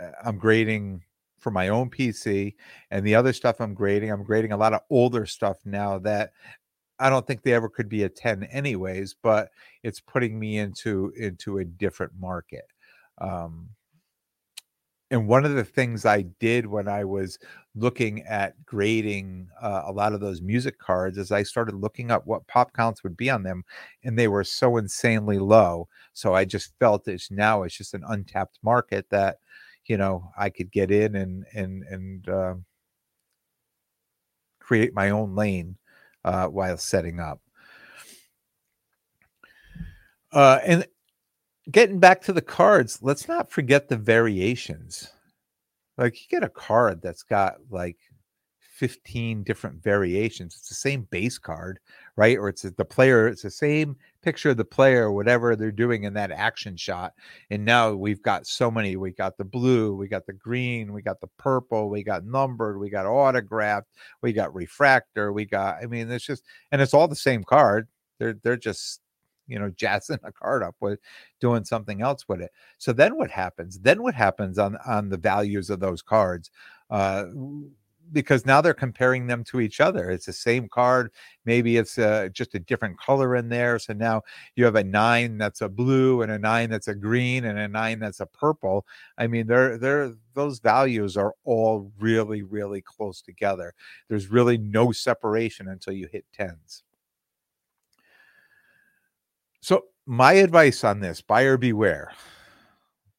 uh, 0.01 0.11
I'm 0.23 0.37
grading 0.37 1.03
for 1.39 1.51
my 1.51 1.69
own 1.69 1.89
PC, 1.89 2.55
and 2.91 3.05
the 3.05 3.15
other 3.15 3.33
stuff 3.33 3.59
I'm 3.59 3.73
grading, 3.73 4.11
I'm 4.11 4.23
grading 4.23 4.51
a 4.51 4.57
lot 4.57 4.73
of 4.73 4.81
older 4.89 5.25
stuff 5.25 5.57
now 5.65 5.97
that 5.99 6.31
I 6.99 7.09
don't 7.09 7.25
think 7.25 7.41
they 7.41 7.53
ever 7.53 7.69
could 7.69 7.89
be 7.89 8.03
a 8.03 8.09
10 8.09 8.43
anyways, 8.45 9.15
but 9.21 9.49
it's 9.83 9.99
putting 9.99 10.39
me 10.39 10.57
into 10.57 11.11
into 11.17 11.57
a 11.59 11.65
different 11.65 12.13
market. 12.19 12.65
Um, 13.19 13.69
and 15.13 15.27
one 15.27 15.45
of 15.45 15.53
the 15.53 15.63
things 15.63 16.07
I 16.07 16.23
did 16.23 16.65
when 16.65 16.87
I 16.87 17.03
was 17.03 17.37
looking 17.75 18.23
at 18.23 18.55
grading 18.65 19.47
uh, 19.61 19.83
a 19.85 19.91
lot 19.91 20.13
of 20.13 20.21
those 20.21 20.41
music 20.41 20.79
cards 20.79 21.19
is 21.19 21.31
I 21.31 21.43
started 21.43 21.75
looking 21.75 22.09
up 22.09 22.25
what 22.25 22.47
pop 22.47 22.73
counts 22.73 23.03
would 23.03 23.15
be 23.15 23.29
on 23.29 23.43
them, 23.43 23.63
and 24.03 24.17
they 24.17 24.27
were 24.27 24.43
so 24.43 24.77
insanely 24.77 25.37
low. 25.37 25.87
So 26.13 26.33
I 26.33 26.45
just 26.45 26.73
felt 26.79 27.07
it's 27.07 27.29
now 27.29 27.61
it's 27.61 27.77
just 27.77 27.93
an 27.93 28.03
untapped 28.07 28.57
market 28.63 29.05
that 29.11 29.37
you 29.85 29.97
know 29.97 30.31
I 30.35 30.49
could 30.49 30.71
get 30.71 30.89
in 30.89 31.15
and 31.15 31.45
and 31.53 31.83
and 31.83 32.27
uh, 32.29 32.55
create 34.59 34.95
my 34.95 35.11
own 35.11 35.35
lane 35.35 35.77
uh, 36.25 36.47
while 36.47 36.77
setting 36.77 37.19
up. 37.19 37.39
Uh, 40.31 40.57
and 40.65 40.87
getting 41.71 41.99
back 41.99 42.21
to 42.23 42.33
the 42.33 42.41
cards, 42.41 42.99
let's 43.01 43.27
not 43.27 43.51
forget 43.51 43.87
the 43.87 43.97
variations. 43.97 45.11
Like 45.97 46.19
you 46.19 46.27
get 46.29 46.43
a 46.43 46.49
card 46.49 47.01
that's 47.01 47.23
got 47.23 47.55
like 47.69 47.97
15 48.59 49.43
different 49.43 49.81
variations. 49.83 50.55
It's 50.57 50.67
the 50.67 50.75
same 50.75 51.07
base 51.11 51.37
card, 51.37 51.79
right? 52.15 52.37
Or 52.37 52.49
it's 52.49 52.63
the 52.63 52.83
player, 52.83 53.27
it's 53.27 53.43
the 53.43 53.51
same 53.51 53.95
picture 54.23 54.49
of 54.49 54.57
the 54.57 54.65
player, 54.65 55.11
whatever 55.11 55.55
they're 55.55 55.71
doing 55.71 56.03
in 56.03 56.13
that 56.15 56.31
action 56.31 56.75
shot. 56.75 57.13
And 57.51 57.63
now 57.63 57.93
we've 57.93 58.23
got 58.23 58.47
so 58.47 58.71
many. 58.71 58.95
We 58.95 59.11
got 59.11 59.37
the 59.37 59.45
blue, 59.45 59.95
we 59.95 60.07
got 60.07 60.25
the 60.25 60.33
green, 60.33 60.91
we 60.91 61.03
got 61.03 61.21
the 61.21 61.29
purple, 61.37 61.89
we 61.89 62.03
got 62.03 62.25
numbered, 62.25 62.79
we 62.79 62.89
got 62.89 63.05
autographed, 63.05 63.87
we 64.21 64.33
got 64.33 64.53
refractor, 64.55 65.31
we 65.31 65.45
got, 65.45 65.77
I 65.81 65.85
mean, 65.85 66.09
it's 66.09 66.25
just, 66.25 66.43
and 66.71 66.81
it's 66.81 66.95
all 66.95 67.07
the 67.07 67.15
same 67.15 67.43
card. 67.43 67.87
They're 68.19 68.37
they're 68.43 68.57
just 68.57 69.01
you 69.47 69.59
know 69.59 69.69
jazzing 69.75 70.19
a 70.23 70.31
card 70.31 70.63
up 70.63 70.75
with 70.79 70.99
doing 71.39 71.63
something 71.63 72.01
else 72.01 72.27
with 72.27 72.41
it 72.41 72.51
so 72.77 72.93
then 72.93 73.17
what 73.17 73.31
happens 73.31 73.79
then 73.79 74.01
what 74.01 74.15
happens 74.15 74.57
on 74.57 74.77
on 74.85 75.09
the 75.09 75.17
values 75.17 75.69
of 75.69 75.79
those 75.79 76.01
cards 76.01 76.51
uh 76.89 77.25
because 78.11 78.45
now 78.45 78.61
they're 78.61 78.73
comparing 78.73 79.27
them 79.27 79.43
to 79.45 79.59
each 79.59 79.79
other. 79.79 80.09
It's 80.09 80.25
the 80.25 80.33
same 80.33 80.67
card. 80.67 81.11
Maybe 81.45 81.77
it's 81.77 81.97
uh, 81.97 82.29
just 82.31 82.55
a 82.55 82.59
different 82.59 82.99
color 82.99 83.35
in 83.35 83.49
there. 83.49 83.79
So 83.79 83.93
now 83.93 84.23
you 84.55 84.65
have 84.65 84.75
a 84.75 84.83
nine 84.83 85.37
that's 85.37 85.61
a 85.61 85.69
blue 85.69 86.21
and 86.21 86.31
a 86.31 86.39
nine 86.39 86.69
that's 86.69 86.87
a 86.87 86.95
green 86.95 87.45
and 87.45 87.57
a 87.57 87.67
nine 87.67 87.99
that's 87.99 88.19
a 88.19 88.25
purple. 88.25 88.85
I 89.17 89.27
mean, 89.27 89.47
they're 89.47 89.77
they're 89.77 90.13
those 90.33 90.59
values 90.59 91.15
are 91.17 91.33
all 91.43 91.91
really 91.99 92.43
really 92.43 92.81
close 92.81 93.21
together. 93.21 93.73
There's 94.09 94.29
really 94.29 94.57
no 94.57 94.91
separation 94.91 95.67
until 95.67 95.93
you 95.93 96.07
hit 96.07 96.25
tens. 96.33 96.83
So 99.63 99.85
my 100.05 100.33
advice 100.33 100.83
on 100.83 100.99
this: 100.99 101.21
buyer 101.21 101.57
beware. 101.57 102.11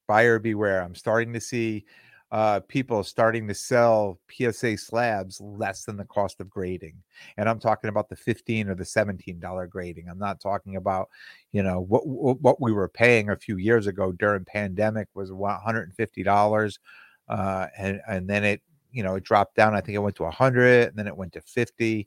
Buyer 0.07 0.39
beware. 0.39 0.83
I'm 0.83 0.95
starting 0.95 1.33
to 1.33 1.41
see 1.41 1.87
uh, 2.33 2.61
people 2.69 3.03
starting 3.03 3.49
to 3.49 3.55
sell 3.55 4.21
PSA 4.31 4.77
slabs 4.77 5.41
less 5.41 5.87
than 5.87 5.97
the 5.97 6.05
cost 6.05 6.43
of 6.43 6.51
grading. 6.51 7.03
And 7.39 7.49
I'm 7.49 7.59
talking 7.59 7.89
about 7.89 8.11
the 8.11 8.17
15 8.17 8.69
or 8.69 8.75
the 8.75 8.85
17 8.85 9.41
dollar 9.41 9.67
grading. 9.67 10.07
I'm 10.11 10.19
not 10.19 10.39
talking 10.39 10.77
about, 10.77 11.09
you 11.53 11.63
know, 11.63 11.81
what 11.81 12.07
what 12.07 12.61
we 12.61 12.73
were 12.73 12.91
paying 12.91 13.31
a 13.31 13.37
few 13.37 13.57
years 13.57 13.87
ago 13.87 14.13
during 14.13 14.45
pandemic 14.45 15.09
was 15.15 15.33
150 15.33 16.23
dollars, 16.25 16.79
uh, 17.27 17.69
and 17.79 18.03
and 18.07 18.29
then 18.29 18.45
it 18.45 18.61
you 18.93 19.03
know 19.03 19.15
it 19.15 19.25
dropped 19.25 19.57
down. 19.57 19.75
I 19.75 19.81
think 19.81 19.97
it 19.97 20.01
went 20.01 20.17
to 20.17 20.25
100, 20.25 20.89
and 20.89 20.99
then 20.99 21.07
it 21.07 21.17
went 21.17 21.33
to 21.33 21.41
50. 21.41 22.07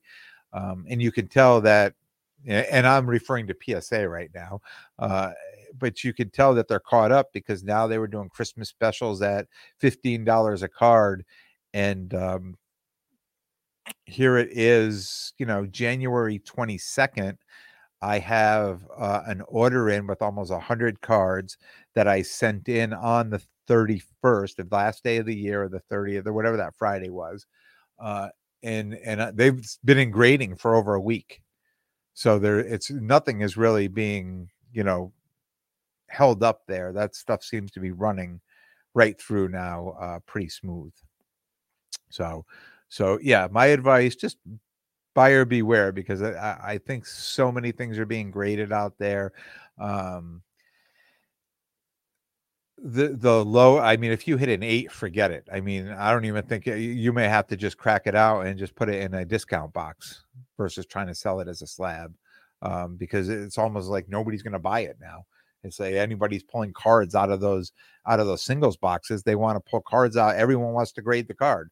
Um, 0.53 0.85
and 0.87 1.01
you 1.01 1.11
can 1.11 1.27
tell 1.27 1.59
that 1.61 1.95
and 2.45 2.85
I'm 2.85 3.07
referring 3.07 3.47
to 3.47 3.81
PSA 3.81 4.07
right 4.07 4.29
now. 4.33 4.61
Uh, 4.99 5.31
but 5.77 6.03
you 6.03 6.13
could 6.13 6.33
tell 6.33 6.53
that 6.55 6.67
they're 6.67 6.79
caught 6.79 7.11
up 7.11 7.27
because 7.33 7.63
now 7.63 7.87
they 7.87 7.97
were 7.97 8.07
doing 8.07 8.29
Christmas 8.29 8.69
specials 8.69 9.21
at 9.21 9.47
fifteen 9.79 10.23
dollars 10.23 10.63
a 10.63 10.67
card, 10.67 11.25
and 11.73 12.13
um, 12.13 12.55
here 14.05 14.37
it 14.37 14.49
is. 14.51 15.33
You 15.37 15.45
know, 15.45 15.65
January 15.65 16.39
twenty 16.39 16.77
second. 16.77 17.37
I 18.01 18.19
have 18.19 18.87
uh, 18.95 19.21
an 19.25 19.41
order 19.47 19.89
in 19.89 20.05
with 20.05 20.21
almost 20.21 20.51
hundred 20.53 21.01
cards 21.01 21.57
that 21.95 22.07
I 22.07 22.21
sent 22.21 22.69
in 22.69 22.93
on 22.93 23.29
the 23.29 23.41
thirty 23.67 24.01
first, 24.21 24.57
the 24.57 24.67
last 24.71 25.03
day 25.03 25.17
of 25.17 25.25
the 25.25 25.35
year, 25.35 25.63
or 25.63 25.69
the 25.69 25.79
thirtieth, 25.79 26.27
or 26.27 26.33
whatever 26.33 26.57
that 26.57 26.75
Friday 26.75 27.09
was. 27.09 27.45
Uh, 27.99 28.29
and 28.63 28.95
and 29.05 29.21
uh, 29.21 29.31
they've 29.33 29.61
been 29.83 29.97
in 29.97 30.11
grading 30.11 30.55
for 30.55 30.75
over 30.75 30.95
a 30.95 31.01
week 31.01 31.41
so 32.17 32.39
there 32.39 32.57
it's 32.57 32.89
nothing 32.89 33.41
is 33.41 33.57
really 33.57 33.87
being 33.87 34.49
you 34.73 34.83
know 34.83 35.13
held 36.07 36.41
up 36.41 36.63
there. 36.65 36.91
That 36.91 37.13
stuff 37.13 37.43
seems 37.43 37.69
to 37.71 37.79
be 37.79 37.91
running 37.91 38.41
right 38.95 39.21
through 39.21 39.49
now, 39.49 39.95
uh, 40.01 40.19
pretty 40.25 40.49
smooth. 40.49 40.91
So, 42.09 42.43
so 42.89 43.19
yeah, 43.21 43.47
my 43.51 43.67
advice: 43.67 44.15
just 44.15 44.39
buyer 45.13 45.45
beware 45.45 45.91
because 45.91 46.23
I, 46.23 46.59
I 46.63 46.77
think 46.79 47.05
so 47.05 47.51
many 47.51 47.71
things 47.71 47.99
are 47.99 48.05
being 48.07 48.31
graded 48.31 48.73
out 48.73 48.97
there. 48.97 49.31
Um, 49.77 50.41
the 52.79 53.09
the 53.09 53.43
low 53.43 53.79
i 53.79 53.97
mean 53.97 54.11
if 54.11 54.27
you 54.27 54.37
hit 54.37 54.49
an 54.49 54.61
eight 54.61 54.91
forget 54.91 55.31
it 55.31 55.47
i 55.51 55.59
mean 55.59 55.87
i 55.89 56.11
don't 56.11 56.25
even 56.25 56.45
think 56.45 56.67
you 56.67 57.11
may 57.11 57.27
have 57.27 57.47
to 57.47 57.57
just 57.57 57.75
crack 57.75 58.05
it 58.05 58.13
out 58.13 58.41
and 58.41 58.59
just 58.59 58.75
put 58.75 58.87
it 58.87 59.01
in 59.01 59.15
a 59.15 59.25
discount 59.25 59.73
box 59.73 60.23
versus 60.57 60.85
trying 60.85 61.07
to 61.07 61.15
sell 61.15 61.39
it 61.39 61.47
as 61.47 61.61
a 61.61 61.67
slab 61.67 62.13
um, 62.61 62.95
because 62.95 63.29
it's 63.29 63.57
almost 63.57 63.89
like 63.89 64.09
nobody's 64.09 64.43
going 64.43 64.53
to 64.53 64.59
buy 64.59 64.81
it 64.81 64.97
now 64.99 65.25
and 65.63 65.73
say 65.73 65.97
anybody's 65.97 66.43
pulling 66.43 66.73
cards 66.73 67.15
out 67.15 67.29
of 67.31 67.39
those 67.41 67.71
out 68.07 68.19
of 68.19 68.27
those 68.27 68.43
singles 68.43 68.77
boxes 68.77 69.23
they 69.23 69.35
want 69.35 69.55
to 69.55 69.69
pull 69.69 69.81
cards 69.81 70.17
out 70.17 70.35
everyone 70.35 70.73
wants 70.73 70.91
to 70.91 71.01
grade 71.01 71.27
the 71.27 71.33
card 71.33 71.69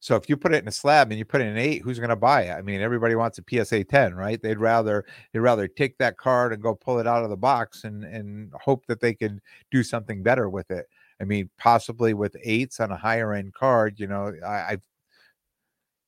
So 0.00 0.16
if 0.16 0.28
you 0.28 0.36
put 0.36 0.52
it 0.52 0.62
in 0.62 0.68
a 0.68 0.72
slab 0.72 1.10
and 1.10 1.18
you 1.18 1.24
put 1.24 1.40
it 1.40 1.44
in 1.44 1.50
an 1.52 1.58
eight, 1.58 1.82
who's 1.82 1.98
going 2.00 2.10
to 2.10 2.16
buy 2.16 2.42
it? 2.42 2.52
I 2.52 2.62
mean, 2.62 2.80
everybody 2.80 3.14
wants 3.14 3.38
a 3.38 3.42
PSA 3.48 3.84
10, 3.84 4.14
right? 4.14 4.40
They'd 4.42 4.58
rather 4.58 5.04
they'd 5.32 5.38
rather 5.38 5.68
take 5.68 5.96
that 5.98 6.16
card 6.16 6.52
and 6.52 6.60
go 6.62 6.74
pull 6.74 6.98
it 6.98 7.06
out 7.06 7.22
of 7.22 7.30
the 7.30 7.36
box 7.36 7.84
and 7.84 8.04
and 8.04 8.52
hope 8.54 8.84
that 8.86 9.00
they 9.00 9.14
could 9.14 9.40
do 9.70 9.84
something 9.84 10.22
better 10.22 10.48
with 10.50 10.70
it. 10.72 10.86
I 11.20 11.24
mean, 11.24 11.50
possibly 11.56 12.14
with 12.14 12.36
eights 12.42 12.80
on 12.80 12.90
a 12.90 12.96
higher 12.96 13.32
end 13.32 13.54
card, 13.54 14.00
you 14.00 14.08
know, 14.08 14.32
I, 14.44 14.72
I've 14.72 14.82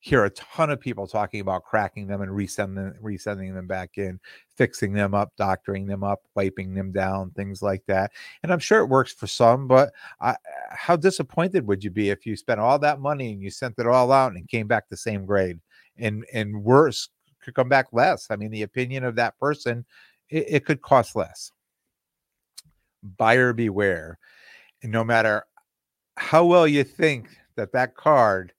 hear 0.05 0.23
a 0.23 0.29
ton 0.29 0.69
of 0.69 0.79
people 0.79 1.07
talking 1.07 1.39
about 1.39 1.63
cracking 1.63 2.05
them 2.05 2.21
and 2.21 2.31
resending 2.31 2.93
resending 3.01 3.55
them 3.55 3.65
back 3.65 3.97
in, 3.97 4.19
fixing 4.55 4.93
them 4.93 5.15
up, 5.15 5.33
doctoring 5.35 5.87
them 5.87 6.03
up, 6.03 6.21
wiping 6.35 6.75
them 6.75 6.91
down, 6.91 7.31
things 7.31 7.63
like 7.63 7.83
that. 7.87 8.11
And 8.43 8.53
I'm 8.53 8.59
sure 8.59 8.81
it 8.81 8.85
works 8.85 9.11
for 9.11 9.25
some, 9.25 9.67
but 9.67 9.91
I, 10.21 10.35
how 10.69 10.95
disappointed 10.95 11.65
would 11.65 11.83
you 11.83 11.89
be 11.89 12.11
if 12.11 12.23
you 12.23 12.35
spent 12.35 12.59
all 12.59 12.77
that 12.77 12.99
money 12.99 13.33
and 13.33 13.41
you 13.41 13.49
sent 13.49 13.79
it 13.79 13.87
all 13.87 14.11
out 14.11 14.33
and 14.33 14.47
came 14.47 14.67
back 14.67 14.87
the 14.89 14.95
same 14.95 15.25
grade? 15.25 15.59
And 15.97 16.23
and 16.31 16.63
worse 16.63 17.09
could 17.41 17.55
come 17.55 17.69
back 17.69 17.87
less. 17.91 18.27
I 18.29 18.35
mean, 18.35 18.51
the 18.51 18.61
opinion 18.61 19.05
of 19.05 19.15
that 19.15 19.39
person, 19.39 19.85
it, 20.29 20.45
it 20.47 20.65
could 20.65 20.83
cost 20.83 21.15
less. 21.15 21.51
Buyer 23.17 23.53
beware. 23.53 24.19
And 24.83 24.91
no 24.91 25.03
matter 25.03 25.47
how 26.15 26.45
well 26.45 26.67
you 26.67 26.83
think 26.83 27.29
that 27.55 27.71
that 27.71 27.95
card 27.95 28.53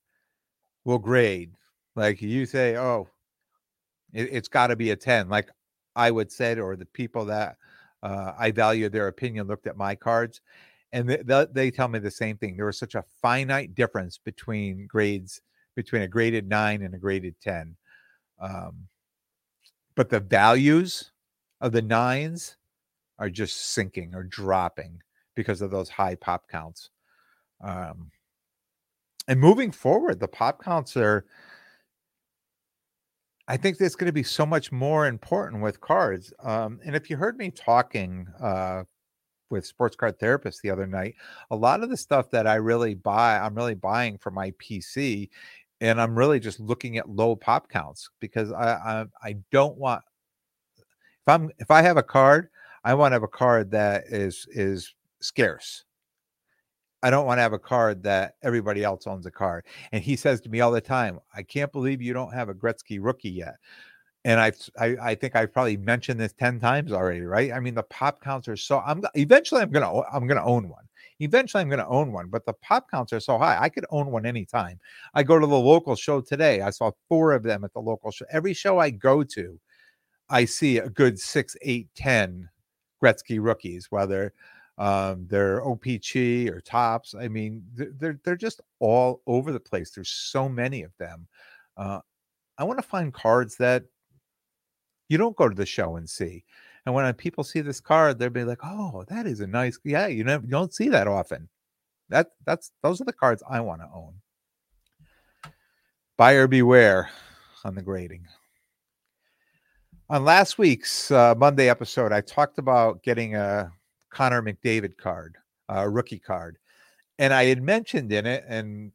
will 0.86 0.98
grade. 0.98 1.50
Like 1.96 2.22
you 2.22 2.46
say, 2.46 2.76
oh, 2.76 3.08
it, 4.14 4.32
has 4.32 4.48
got 4.48 4.68
to 4.68 4.76
be 4.76 4.92
a 4.92 4.96
10. 4.96 5.28
Like 5.28 5.50
I 5.94 6.10
would 6.10 6.30
say, 6.32 6.58
or 6.58 6.76
the 6.76 6.86
people 6.86 7.24
that 7.26 7.56
uh, 8.02 8.32
I 8.38 8.52
value 8.52 8.88
their 8.88 9.08
opinion 9.08 9.48
looked 9.48 9.66
at 9.66 9.76
my 9.76 9.94
cards 9.94 10.40
and 10.92 11.08
they, 11.08 11.46
they 11.52 11.70
tell 11.70 11.88
me 11.88 11.98
the 11.98 12.10
same 12.10 12.36
thing. 12.38 12.56
There 12.56 12.66
was 12.66 12.78
such 12.78 12.94
a 12.94 13.04
finite 13.20 13.74
difference 13.74 14.18
between 14.18 14.86
grades, 14.86 15.42
between 15.74 16.02
a 16.02 16.08
graded 16.08 16.48
nine 16.48 16.82
and 16.82 16.94
a 16.94 16.98
graded 16.98 17.34
10. 17.42 17.76
Um, 18.40 18.86
but 19.96 20.08
the 20.08 20.20
values 20.20 21.10
of 21.60 21.72
the 21.72 21.82
nines 21.82 22.56
are 23.18 23.30
just 23.30 23.72
sinking 23.72 24.14
or 24.14 24.22
dropping 24.22 25.02
because 25.34 25.62
of 25.62 25.70
those 25.70 25.88
high 25.88 26.14
pop 26.14 26.48
counts. 26.48 26.90
Um, 27.60 28.10
and 29.28 29.40
moving 29.40 29.70
forward, 29.72 30.20
the 30.20 30.28
pop 30.28 30.62
counts 30.62 30.96
are. 30.96 31.24
I 33.48 33.56
think 33.56 33.78
that's 33.78 33.94
going 33.94 34.06
to 34.06 34.12
be 34.12 34.24
so 34.24 34.44
much 34.44 34.72
more 34.72 35.06
important 35.06 35.62
with 35.62 35.80
cards. 35.80 36.32
Um, 36.42 36.80
and 36.84 36.96
if 36.96 37.08
you 37.08 37.16
heard 37.16 37.38
me 37.38 37.52
talking 37.52 38.26
uh, 38.40 38.82
with 39.50 39.64
sports 39.64 39.94
card 39.94 40.18
therapists 40.18 40.60
the 40.60 40.70
other 40.70 40.86
night, 40.86 41.14
a 41.52 41.56
lot 41.56 41.84
of 41.84 41.90
the 41.90 41.96
stuff 41.96 42.28
that 42.30 42.48
I 42.48 42.56
really 42.56 42.94
buy, 42.94 43.38
I'm 43.38 43.54
really 43.54 43.76
buying 43.76 44.18
for 44.18 44.32
my 44.32 44.50
PC, 44.52 45.30
and 45.80 46.00
I'm 46.00 46.18
really 46.18 46.40
just 46.40 46.58
looking 46.58 46.98
at 46.98 47.08
low 47.08 47.36
pop 47.36 47.68
counts 47.68 48.10
because 48.20 48.50
I 48.50 48.72
I, 48.72 49.04
I 49.22 49.36
don't 49.52 49.76
want 49.78 50.02
if 51.26 51.32
I'm 51.32 51.50
if 51.58 51.70
I 51.72 51.82
have 51.82 51.96
a 51.96 52.02
card, 52.04 52.48
I 52.84 52.94
want 52.94 53.10
to 53.10 53.16
have 53.16 53.24
a 53.24 53.28
card 53.28 53.72
that 53.72 54.04
is 54.06 54.46
is 54.52 54.94
scarce. 55.20 55.85
I 57.06 57.10
don't 57.10 57.24
want 57.24 57.38
to 57.38 57.42
have 57.42 57.52
a 57.52 57.58
card 57.58 58.02
that 58.02 58.34
everybody 58.42 58.82
else 58.82 59.06
owns 59.06 59.26
a 59.26 59.30
card. 59.30 59.64
And 59.92 60.02
he 60.02 60.16
says 60.16 60.40
to 60.40 60.48
me 60.48 60.58
all 60.58 60.72
the 60.72 60.80
time, 60.80 61.20
I 61.32 61.44
can't 61.44 61.70
believe 61.70 62.02
you 62.02 62.12
don't 62.12 62.34
have 62.34 62.48
a 62.48 62.54
Gretzky 62.54 62.98
rookie 63.00 63.30
yet. 63.30 63.58
And 64.24 64.40
I've, 64.40 64.56
I, 64.76 64.96
I 65.00 65.14
think 65.14 65.36
I've 65.36 65.52
probably 65.52 65.76
mentioned 65.76 66.18
this 66.18 66.32
10 66.32 66.58
times 66.58 66.90
already, 66.90 67.20
right? 67.20 67.52
I 67.52 67.60
mean, 67.60 67.76
the 67.76 67.84
pop 67.84 68.20
counts 68.20 68.48
are 68.48 68.56
so 68.56 68.80
I'm 68.84 69.04
eventually 69.14 69.62
I'm 69.62 69.70
gonna 69.70 70.00
I'm 70.12 70.26
gonna 70.26 70.44
own 70.44 70.68
one. 70.68 70.82
Eventually 71.20 71.60
I'm 71.60 71.70
gonna 71.70 71.88
own 71.88 72.10
one, 72.10 72.26
but 72.26 72.44
the 72.44 72.54
pop 72.54 72.90
counts 72.90 73.12
are 73.12 73.20
so 73.20 73.38
high. 73.38 73.56
I 73.56 73.68
could 73.68 73.86
own 73.90 74.10
one 74.10 74.26
anytime. 74.26 74.80
I 75.14 75.22
go 75.22 75.38
to 75.38 75.46
the 75.46 75.56
local 75.56 75.94
show 75.94 76.20
today. 76.20 76.60
I 76.60 76.70
saw 76.70 76.90
four 77.08 77.34
of 77.34 77.44
them 77.44 77.62
at 77.62 77.72
the 77.72 77.78
local 77.78 78.10
show. 78.10 78.24
Every 78.32 78.52
show 78.52 78.80
I 78.80 78.90
go 78.90 79.22
to, 79.22 79.60
I 80.28 80.44
see 80.44 80.78
a 80.78 80.88
good 80.88 81.20
six, 81.20 81.56
eight, 81.62 81.86
ten 81.94 82.48
Gretzky 83.00 83.38
rookies, 83.40 83.86
whether 83.90 84.32
um, 84.78 85.26
they're 85.28 85.62
OPC 85.62 86.50
or 86.50 86.60
Topps. 86.60 87.14
I 87.14 87.28
mean, 87.28 87.64
they're 87.74 88.18
they're 88.24 88.36
just 88.36 88.60
all 88.78 89.22
over 89.26 89.52
the 89.52 89.60
place. 89.60 89.90
There's 89.90 90.10
so 90.10 90.48
many 90.48 90.82
of 90.82 90.92
them. 90.98 91.26
Uh, 91.76 92.00
I 92.58 92.64
want 92.64 92.78
to 92.78 92.86
find 92.86 93.12
cards 93.12 93.56
that 93.56 93.84
you 95.08 95.18
don't 95.18 95.36
go 95.36 95.48
to 95.48 95.54
the 95.54 95.66
show 95.66 95.96
and 95.96 96.08
see. 96.08 96.44
And 96.84 96.94
when 96.94 97.12
people 97.14 97.42
see 97.42 97.60
this 97.60 97.80
card, 97.80 98.18
they'll 98.18 98.30
be 98.30 98.44
like, 98.44 98.60
"Oh, 98.62 99.04
that 99.08 99.26
is 99.26 99.40
a 99.40 99.46
nice." 99.46 99.78
Yeah, 99.84 100.08
you 100.08 100.24
know, 100.24 100.40
you 100.42 100.50
don't 100.50 100.74
see 100.74 100.88
that 100.90 101.08
often. 101.08 101.48
That 102.10 102.28
that's 102.44 102.70
those 102.82 103.00
are 103.00 103.04
the 103.04 103.12
cards 103.12 103.42
I 103.48 103.60
want 103.60 103.80
to 103.80 103.88
own. 103.92 104.14
Buyer 106.16 106.46
beware 106.46 107.10
on 107.64 107.74
the 107.74 107.82
grading. 107.82 108.26
On 110.08 110.24
last 110.24 110.56
week's 110.58 111.10
uh, 111.10 111.34
Monday 111.36 111.68
episode, 111.68 112.12
I 112.12 112.20
talked 112.20 112.58
about 112.58 113.02
getting 113.02 113.34
a 113.34 113.72
Connor 114.16 114.40
McDavid 114.40 114.96
card, 114.96 115.36
a 115.68 115.80
uh, 115.80 115.84
rookie 115.84 116.18
card. 116.18 116.56
And 117.18 117.34
I 117.34 117.44
had 117.44 117.62
mentioned 117.62 118.10
in 118.10 118.24
it, 118.24 118.44
and 118.48 118.92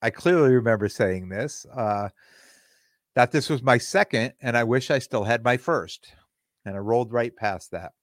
I 0.00 0.10
clearly 0.10 0.54
remember 0.54 0.88
saying 0.88 1.28
this, 1.28 1.66
uh, 1.74 2.08
that 3.16 3.32
this 3.32 3.50
was 3.50 3.64
my 3.64 3.78
second, 3.78 4.34
and 4.40 4.56
I 4.56 4.62
wish 4.62 4.92
I 4.92 5.00
still 5.00 5.24
had 5.24 5.42
my 5.42 5.56
first. 5.56 6.12
And 6.64 6.76
I 6.76 6.78
rolled 6.78 7.12
right 7.12 7.34
past 7.34 7.72
that. 7.72 7.94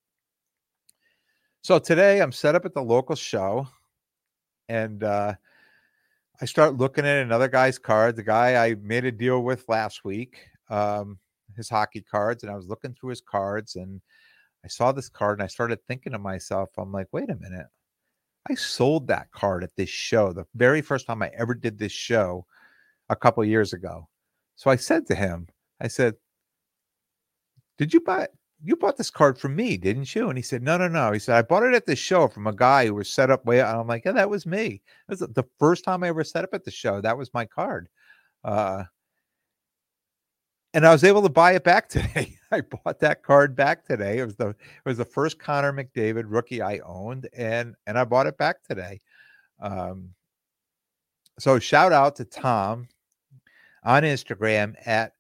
So 1.62 1.80
today 1.80 2.22
I'm 2.22 2.34
set 2.34 2.54
up 2.54 2.66
at 2.66 2.74
the 2.74 2.84
local 2.84 3.16
show, 3.16 3.70
and 4.68 5.06
uh, 5.06 5.36
I 6.42 6.46
start 6.46 6.76
looking 6.76 7.06
at 7.06 7.24
another 7.24 7.48
guy's 7.48 7.80
card, 7.80 8.18
the 8.18 8.24
guy 8.24 8.62
I 8.62 8.76
made 8.76 9.06
a 9.06 9.12
deal 9.14 9.42
with 9.42 9.70
last 9.70 10.04
week, 10.04 10.38
um, 10.70 11.18
his 11.56 11.70
hockey 11.70 12.02
cards, 12.02 12.44
and 12.44 12.52
I 12.52 12.58
was 12.58 12.68
looking 12.68 12.94
through 12.94 13.12
his 13.12 13.22
cards, 13.22 13.78
and 13.78 14.02
I 14.64 14.68
saw 14.68 14.92
this 14.92 15.10
card 15.10 15.40
and 15.40 15.44
I 15.44 15.48
started 15.48 15.80
thinking 15.88 16.12
to 16.14 16.20
myself, 16.20 16.70
I'm 16.78 16.92
like, 16.92 17.08
wait 17.12 17.30
a 17.30 17.36
minute. 17.36 17.68
I 18.50 18.56
sold 18.56 19.08
that 19.08 19.32
card 19.32 19.64
at 19.64 19.76
this 19.76 19.90
show, 19.90 20.34
the 20.34 20.46
very 20.56 20.82
first 20.82 21.06
time 21.08 21.22
I 21.22 21.32
ever 21.38 21.54
did 21.54 21.78
this 21.78 21.92
show 21.92 22.46
a 23.10 23.16
couple 23.16 23.44
years 23.46 23.74
ago. 23.74 24.08
So 24.56 24.70
I 24.70 24.76
said 24.76 25.08
to 25.08 25.16
him, 25.16 25.48
I 25.82 25.88
said, 25.88 26.16
Did 27.78 27.94
you 27.94 28.02
buy 28.02 28.28
you 28.62 28.76
bought 28.76 28.98
this 28.98 29.10
card 29.10 29.38
from 29.38 29.56
me, 29.56 29.78
didn't 29.78 30.14
you? 30.14 30.28
And 30.30 30.38
he 30.38 30.42
said, 30.42 30.62
No, 30.64 30.78
no, 30.78 30.88
no. 30.88 31.12
He 31.12 31.20
said, 31.20 31.36
I 31.38 31.42
bought 31.42 31.64
it 31.64 31.74
at 31.74 31.86
the 31.86 31.96
show 31.96 32.28
from 32.28 32.48
a 32.48 32.54
guy 32.54 32.86
who 32.86 32.96
was 32.96 33.12
set 33.12 33.30
up 33.30 33.46
way 33.46 33.62
out. 33.62 33.72
And 33.72 33.82
I'm 33.82 33.88
like, 33.88 34.04
Yeah, 34.06 34.12
that 34.14 34.30
was 34.30 34.46
me. 34.46 34.82
That 35.08 35.20
was 35.20 35.30
the 35.34 35.46
first 35.60 35.84
time 35.84 36.04
I 36.04 36.10
ever 36.10 36.24
set 36.24 36.44
up 36.44 36.54
at 36.54 36.66
the 36.66 36.72
show. 36.72 37.02
That 37.02 37.18
was 37.18 37.34
my 37.34 37.46
card. 37.46 37.88
Uh, 38.44 38.84
and 40.74 40.86
I 40.86 40.92
was 40.92 41.04
able 41.04 41.22
to 41.24 41.30
buy 41.30 41.54
it 41.54 41.64
back 41.64 41.90
today. 41.90 42.38
I 42.52 42.62
bought 42.62 43.00
that 43.00 43.24
card 43.24 43.56
back 43.56 43.86
today. 43.86 44.20
It 44.20 44.26
was 44.26 44.36
the 44.36 44.50
it 44.50 44.86
was 44.86 44.98
the 44.98 45.06
first 45.06 45.40
Connor 45.40 45.74
McDavid 45.74 46.26
rookie 46.28 46.62
I 46.62 46.80
owned, 46.80 47.28
and 47.36 47.76
and 47.88 47.98
I 47.98 48.04
bought 48.06 48.28
it 48.28 48.38
back 48.38 48.64
today. 48.64 49.02
Um, 49.62 50.12
so 51.40 51.60
shout 51.60 51.94
out 51.94 52.16
to 52.18 52.26
Tom 52.26 52.88
on 53.84 54.04
Instagram 54.04 54.76
at 54.86 55.14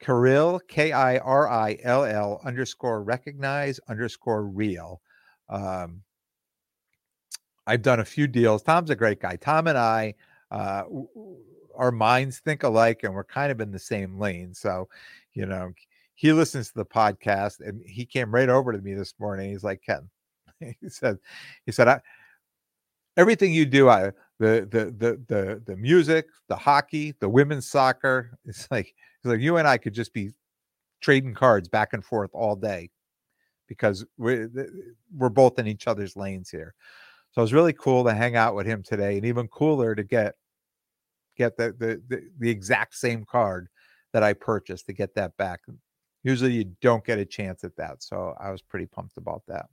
Kirill 0.00 0.60
K 0.68 0.92
I 0.92 1.18
R 1.18 1.48
I 1.48 1.78
L 1.82 2.04
L 2.04 2.40
underscore 2.44 3.02
recognize 3.02 3.80
underscore 3.88 4.44
real. 4.44 5.00
Um, 5.48 6.02
I've 7.66 7.82
done 7.82 8.00
a 8.00 8.04
few 8.04 8.26
deals. 8.26 8.62
Tom's 8.62 8.90
a 8.90 8.96
great 8.96 9.20
guy. 9.20 9.36
Tom 9.36 9.66
and 9.66 9.76
I 9.76 10.14
uh, 10.50 10.84
our 11.78 11.92
minds 11.92 12.40
think 12.40 12.64
alike 12.64 13.04
and 13.04 13.14
we're 13.14 13.24
kind 13.24 13.50
of 13.50 13.60
in 13.60 13.70
the 13.70 13.78
same 13.78 14.18
lane. 14.18 14.52
So, 14.52 14.88
you 15.32 15.46
know, 15.46 15.72
he 16.14 16.32
listens 16.32 16.68
to 16.68 16.74
the 16.74 16.84
podcast 16.84 17.60
and 17.60 17.80
he 17.86 18.04
came 18.04 18.34
right 18.34 18.48
over 18.48 18.72
to 18.72 18.78
me 18.78 18.92
this 18.94 19.14
morning. 19.18 19.50
He's 19.50 19.64
like, 19.64 19.80
Ken, 19.82 20.10
he 20.60 20.88
said, 20.88 21.18
he 21.64 21.72
said, 21.72 21.88
I, 21.88 22.00
everything 23.16 23.54
you 23.54 23.64
do, 23.64 23.88
I, 23.88 24.10
the, 24.40 24.68
the, 24.70 24.94
the, 24.98 25.22
the, 25.28 25.62
the 25.64 25.76
music, 25.76 26.26
the 26.48 26.56
hockey, 26.56 27.14
the 27.20 27.28
women's 27.28 27.68
soccer, 27.68 28.36
it's 28.44 28.68
like, 28.70 28.94
it's 29.22 29.30
like 29.30 29.40
you 29.40 29.56
and 29.56 29.68
I 29.68 29.78
could 29.78 29.94
just 29.94 30.12
be 30.12 30.32
trading 31.00 31.34
cards 31.34 31.68
back 31.68 31.92
and 31.92 32.04
forth 32.04 32.30
all 32.32 32.56
day 32.56 32.90
because 33.68 34.04
we're, 34.16 34.50
we're 35.16 35.28
both 35.28 35.60
in 35.60 35.68
each 35.68 35.86
other's 35.86 36.16
lanes 36.16 36.50
here. 36.50 36.74
So 37.30 37.40
it 37.40 37.44
was 37.44 37.52
really 37.52 37.74
cool 37.74 38.02
to 38.04 38.14
hang 38.14 38.34
out 38.34 38.56
with 38.56 38.66
him 38.66 38.82
today 38.82 39.16
and 39.16 39.26
even 39.26 39.46
cooler 39.46 39.94
to 39.94 40.02
get 40.02 40.34
get 41.38 41.56
the, 41.56 41.74
the, 41.78 42.02
the, 42.08 42.28
the 42.38 42.50
exact 42.50 42.96
same 42.96 43.24
card 43.24 43.68
that 44.12 44.22
I 44.22 44.32
purchased 44.32 44.86
to 44.86 44.92
get 44.92 45.14
that 45.14 45.36
back. 45.36 45.60
Usually 46.24 46.52
you 46.52 46.72
don't 46.82 47.04
get 47.04 47.18
a 47.18 47.24
chance 47.24 47.64
at 47.64 47.76
that. 47.76 48.02
So 48.02 48.34
I 48.38 48.50
was 48.50 48.60
pretty 48.60 48.86
pumped 48.86 49.16
about 49.16 49.42
that. 49.48 49.66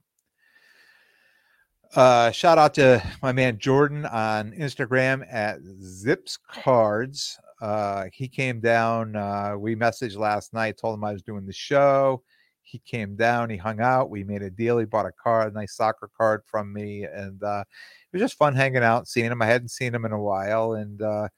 Uh, 1.94 2.30
shout 2.30 2.58
out 2.58 2.74
to 2.74 3.02
my 3.22 3.32
man 3.32 3.58
Jordan 3.58 4.06
on 4.06 4.52
Instagram 4.52 5.26
at 5.32 5.58
Zips 5.80 6.36
Cards. 6.36 7.38
Uh, 7.60 8.06
he 8.12 8.28
came 8.28 8.60
down. 8.60 9.16
Uh, 9.16 9.54
we 9.58 9.74
messaged 9.76 10.16
last 10.16 10.52
night, 10.52 10.78
told 10.78 10.94
him 10.94 11.04
I 11.04 11.12
was 11.12 11.22
doing 11.22 11.46
the 11.46 11.52
show. 11.52 12.22
He 12.62 12.80
came 12.80 13.14
down, 13.14 13.48
he 13.48 13.56
hung 13.56 13.80
out. 13.80 14.10
We 14.10 14.24
made 14.24 14.42
a 14.42 14.50
deal. 14.50 14.78
He 14.78 14.84
bought 14.84 15.06
a 15.06 15.12
card, 15.12 15.52
a 15.52 15.54
nice 15.54 15.76
soccer 15.76 16.10
card 16.16 16.42
from 16.44 16.72
me. 16.72 17.04
And 17.04 17.40
uh, 17.42 17.62
it 17.68 18.12
was 18.12 18.20
just 18.20 18.36
fun 18.36 18.56
hanging 18.56 18.82
out, 18.82 19.06
seeing 19.06 19.30
him. 19.30 19.40
I 19.40 19.46
hadn't 19.46 19.68
seen 19.68 19.94
him 19.94 20.04
in 20.04 20.12
a 20.12 20.20
while. 20.20 20.72
And 20.72 21.00
uh, 21.00 21.28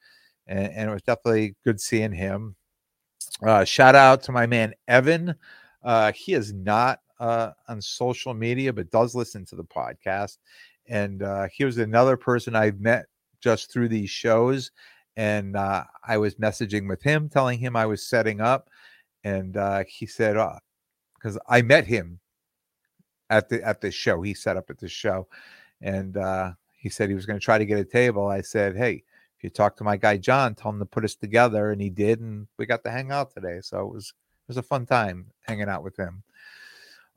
and, 0.49 0.73
and 0.73 0.89
it 0.89 0.93
was 0.93 1.01
definitely 1.03 1.55
good 1.63 1.79
seeing 1.79 2.11
him. 2.11 2.55
Uh, 3.41 3.63
shout 3.63 3.95
out 3.95 4.21
to 4.23 4.31
my 4.31 4.45
man 4.45 4.73
Evan. 4.87 5.35
Uh, 5.83 6.11
he 6.11 6.33
is 6.33 6.51
not 6.51 6.99
uh, 7.19 7.51
on 7.69 7.81
social 7.81 8.33
media, 8.33 8.73
but 8.73 8.91
does 8.91 9.15
listen 9.15 9.45
to 9.45 9.55
the 9.55 9.63
podcast. 9.63 10.37
And 10.87 11.23
uh, 11.23 11.47
here's 11.53 11.77
another 11.77 12.17
person 12.17 12.55
I've 12.55 12.81
met 12.81 13.05
just 13.39 13.71
through 13.71 13.87
these 13.87 14.09
shows. 14.09 14.71
And 15.15 15.55
uh, 15.55 15.83
I 16.05 16.17
was 16.17 16.35
messaging 16.35 16.89
with 16.89 17.01
him, 17.01 17.29
telling 17.29 17.59
him 17.59 17.75
I 17.75 17.85
was 17.85 18.05
setting 18.05 18.41
up. 18.41 18.69
And 19.23 19.55
uh, 19.55 19.83
he 19.87 20.05
said, 20.05 20.33
because 21.15 21.37
uh, 21.37 21.41
I 21.47 21.61
met 21.61 21.85
him 21.85 22.19
at 23.29 23.49
the 23.49 23.63
at 23.63 23.81
the 23.81 23.91
show. 23.91 24.21
He 24.21 24.33
set 24.33 24.57
up 24.57 24.69
at 24.69 24.79
the 24.79 24.87
show, 24.89 25.27
and 25.81 26.17
uh, 26.17 26.51
he 26.77 26.89
said 26.89 27.09
he 27.09 27.15
was 27.15 27.25
going 27.25 27.39
to 27.39 27.43
try 27.43 27.57
to 27.57 27.65
get 27.65 27.79
a 27.79 27.85
table. 27.85 28.27
I 28.27 28.41
said, 28.41 28.75
"Hey, 28.75 29.03
if 29.39 29.43
you 29.45 29.49
talk 29.49 29.77
to 29.77 29.85
my 29.85 29.95
guy 29.95 30.17
John, 30.17 30.53
tell 30.53 30.71
him 30.71 30.79
to 30.79 30.85
put 30.85 31.05
us 31.05 31.15
together," 31.15 31.71
and 31.71 31.81
he 31.81 31.89
did, 31.89 32.19
and 32.19 32.45
we 32.57 32.65
got 32.65 32.83
to 32.83 32.91
hang 32.91 33.09
out 33.09 33.33
today. 33.33 33.59
So 33.61 33.79
it 33.79 33.93
was 33.93 34.09
it 34.09 34.49
was 34.49 34.57
a 34.57 34.63
fun 34.63 34.85
time 34.85 35.27
hanging 35.47 35.69
out 35.69 35.81
with 35.81 35.97
him. 35.97 36.23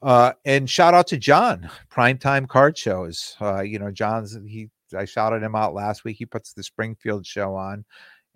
Uh, 0.01 0.33
and 0.45 0.71
shout 0.71 0.95
out 0.95 1.09
to 1.09 1.17
John, 1.17 1.69
primetime 1.91 2.49
card 2.49 2.79
shows. 2.79 3.37
Uh, 3.41 3.63
you 3.63 3.81
know, 3.81 3.91
John's 3.91 4.39
he 4.47 4.71
I 4.97 5.05
shouted 5.05 5.43
him 5.43 5.57
out 5.57 5.75
last 5.75 6.05
week. 6.05 6.17
He 6.17 6.27
puts 6.27 6.53
the 6.53 6.63
Springfield 6.63 7.27
show 7.27 7.57
on, 7.57 7.85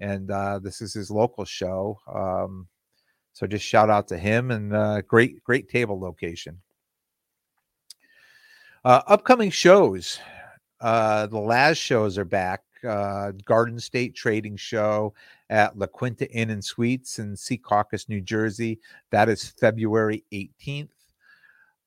and 0.00 0.32
uh, 0.32 0.58
this 0.58 0.80
is 0.80 0.92
his 0.92 1.08
local 1.08 1.44
show. 1.44 2.00
Um, 2.12 2.66
so 3.34 3.46
just 3.46 3.64
shout 3.64 3.88
out 3.88 4.08
to 4.08 4.18
him 4.18 4.50
and 4.50 4.74
uh, 4.74 5.02
great 5.02 5.44
great 5.44 5.68
table 5.68 6.00
location. 6.00 6.60
Uh, 8.84 9.02
upcoming 9.06 9.50
shows. 9.50 10.18
Uh, 10.80 11.26
the 11.26 11.38
last 11.38 11.78
shows 11.78 12.18
are 12.18 12.24
back. 12.24 12.62
Uh, 12.86 13.32
Garden 13.44 13.78
State 13.80 14.14
Trading 14.14 14.56
Show 14.56 15.14
at 15.50 15.76
La 15.78 15.86
Quinta 15.86 16.30
Inn 16.30 16.50
and 16.50 16.64
Suites 16.64 17.18
in 17.18 17.34
Secaucus, 17.34 18.08
New 18.08 18.20
Jersey. 18.20 18.78
That 19.10 19.28
is 19.28 19.44
February 19.60 20.24
18th. 20.32 20.90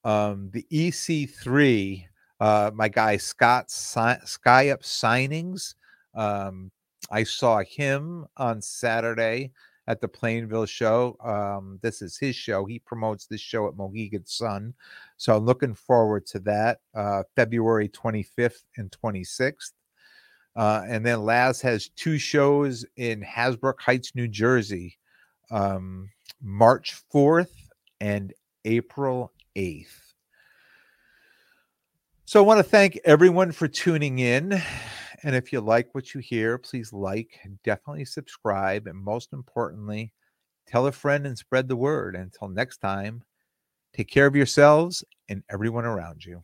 Um, 0.04 0.50
the 0.52 0.66
EC3, 0.72 2.06
uh, 2.40 2.72
my 2.74 2.88
guy 2.88 3.18
Scott 3.18 3.70
si- 3.70 4.26
Sky 4.26 4.70
Up 4.70 4.82
Signings. 4.82 5.76
Um, 6.16 6.72
I 7.12 7.24
saw 7.24 7.60
him 7.60 8.28
on 8.38 8.62
Saturday 8.62 9.52
at 9.88 10.00
the 10.00 10.08
Plainville 10.08 10.68
show. 10.68 11.18
Um, 11.20 11.80
this 11.82 12.02
is 12.02 12.18
his 12.18 12.36
show. 12.36 12.64
He 12.66 12.80
promotes 12.80 13.26
this 13.26 13.42
show 13.42 13.68
at 13.68 13.76
Mohegan 13.76 14.26
Sun. 14.26 14.74
So 15.18 15.36
I'm 15.36 15.46
looking 15.46 15.74
forward 15.74 16.26
to 16.28 16.40
that 16.42 16.80
uh, 16.96 17.24
February 17.36 17.90
25th 17.90 18.64
and 18.78 18.92
26th. 19.04 19.72
Uh, 20.60 20.84
and 20.90 21.06
then 21.06 21.24
Laz 21.24 21.62
has 21.62 21.88
two 21.96 22.18
shows 22.18 22.86
in 22.98 23.22
Hasbrouck 23.22 23.80
Heights, 23.80 24.14
New 24.14 24.28
Jersey, 24.28 24.98
um, 25.52 26.10
March 26.42 27.02
4th 27.14 27.54
and 28.02 28.34
April 28.66 29.32
8th. 29.56 29.88
So 32.26 32.44
I 32.44 32.46
want 32.46 32.58
to 32.58 32.70
thank 32.70 33.00
everyone 33.06 33.54
for 33.54 33.70
tuning 33.70 34.20
in. 34.20 34.62
And 35.24 35.34
if 35.34 35.54
you 35.54 35.62
like 35.62 35.96
what 35.96 36.14
you 36.14 36.20
hear, 36.20 36.58
please 36.58 36.92
like, 36.92 37.40
definitely 37.64 38.04
subscribe, 38.04 38.86
and 38.88 38.98
most 38.98 39.32
importantly, 39.32 40.12
tell 40.68 40.88
a 40.88 40.92
friend 40.92 41.26
and 41.26 41.38
spread 41.38 41.70
the 41.70 41.78
word. 41.78 42.18
Until 42.18 42.50
next 42.50 42.80
time, 42.80 43.24
take 43.94 44.10
care 44.10 44.26
of 44.26 44.36
yourselves 44.36 45.06
and 45.30 45.42
everyone 45.50 45.86
around 45.86 46.26
you. 46.26 46.44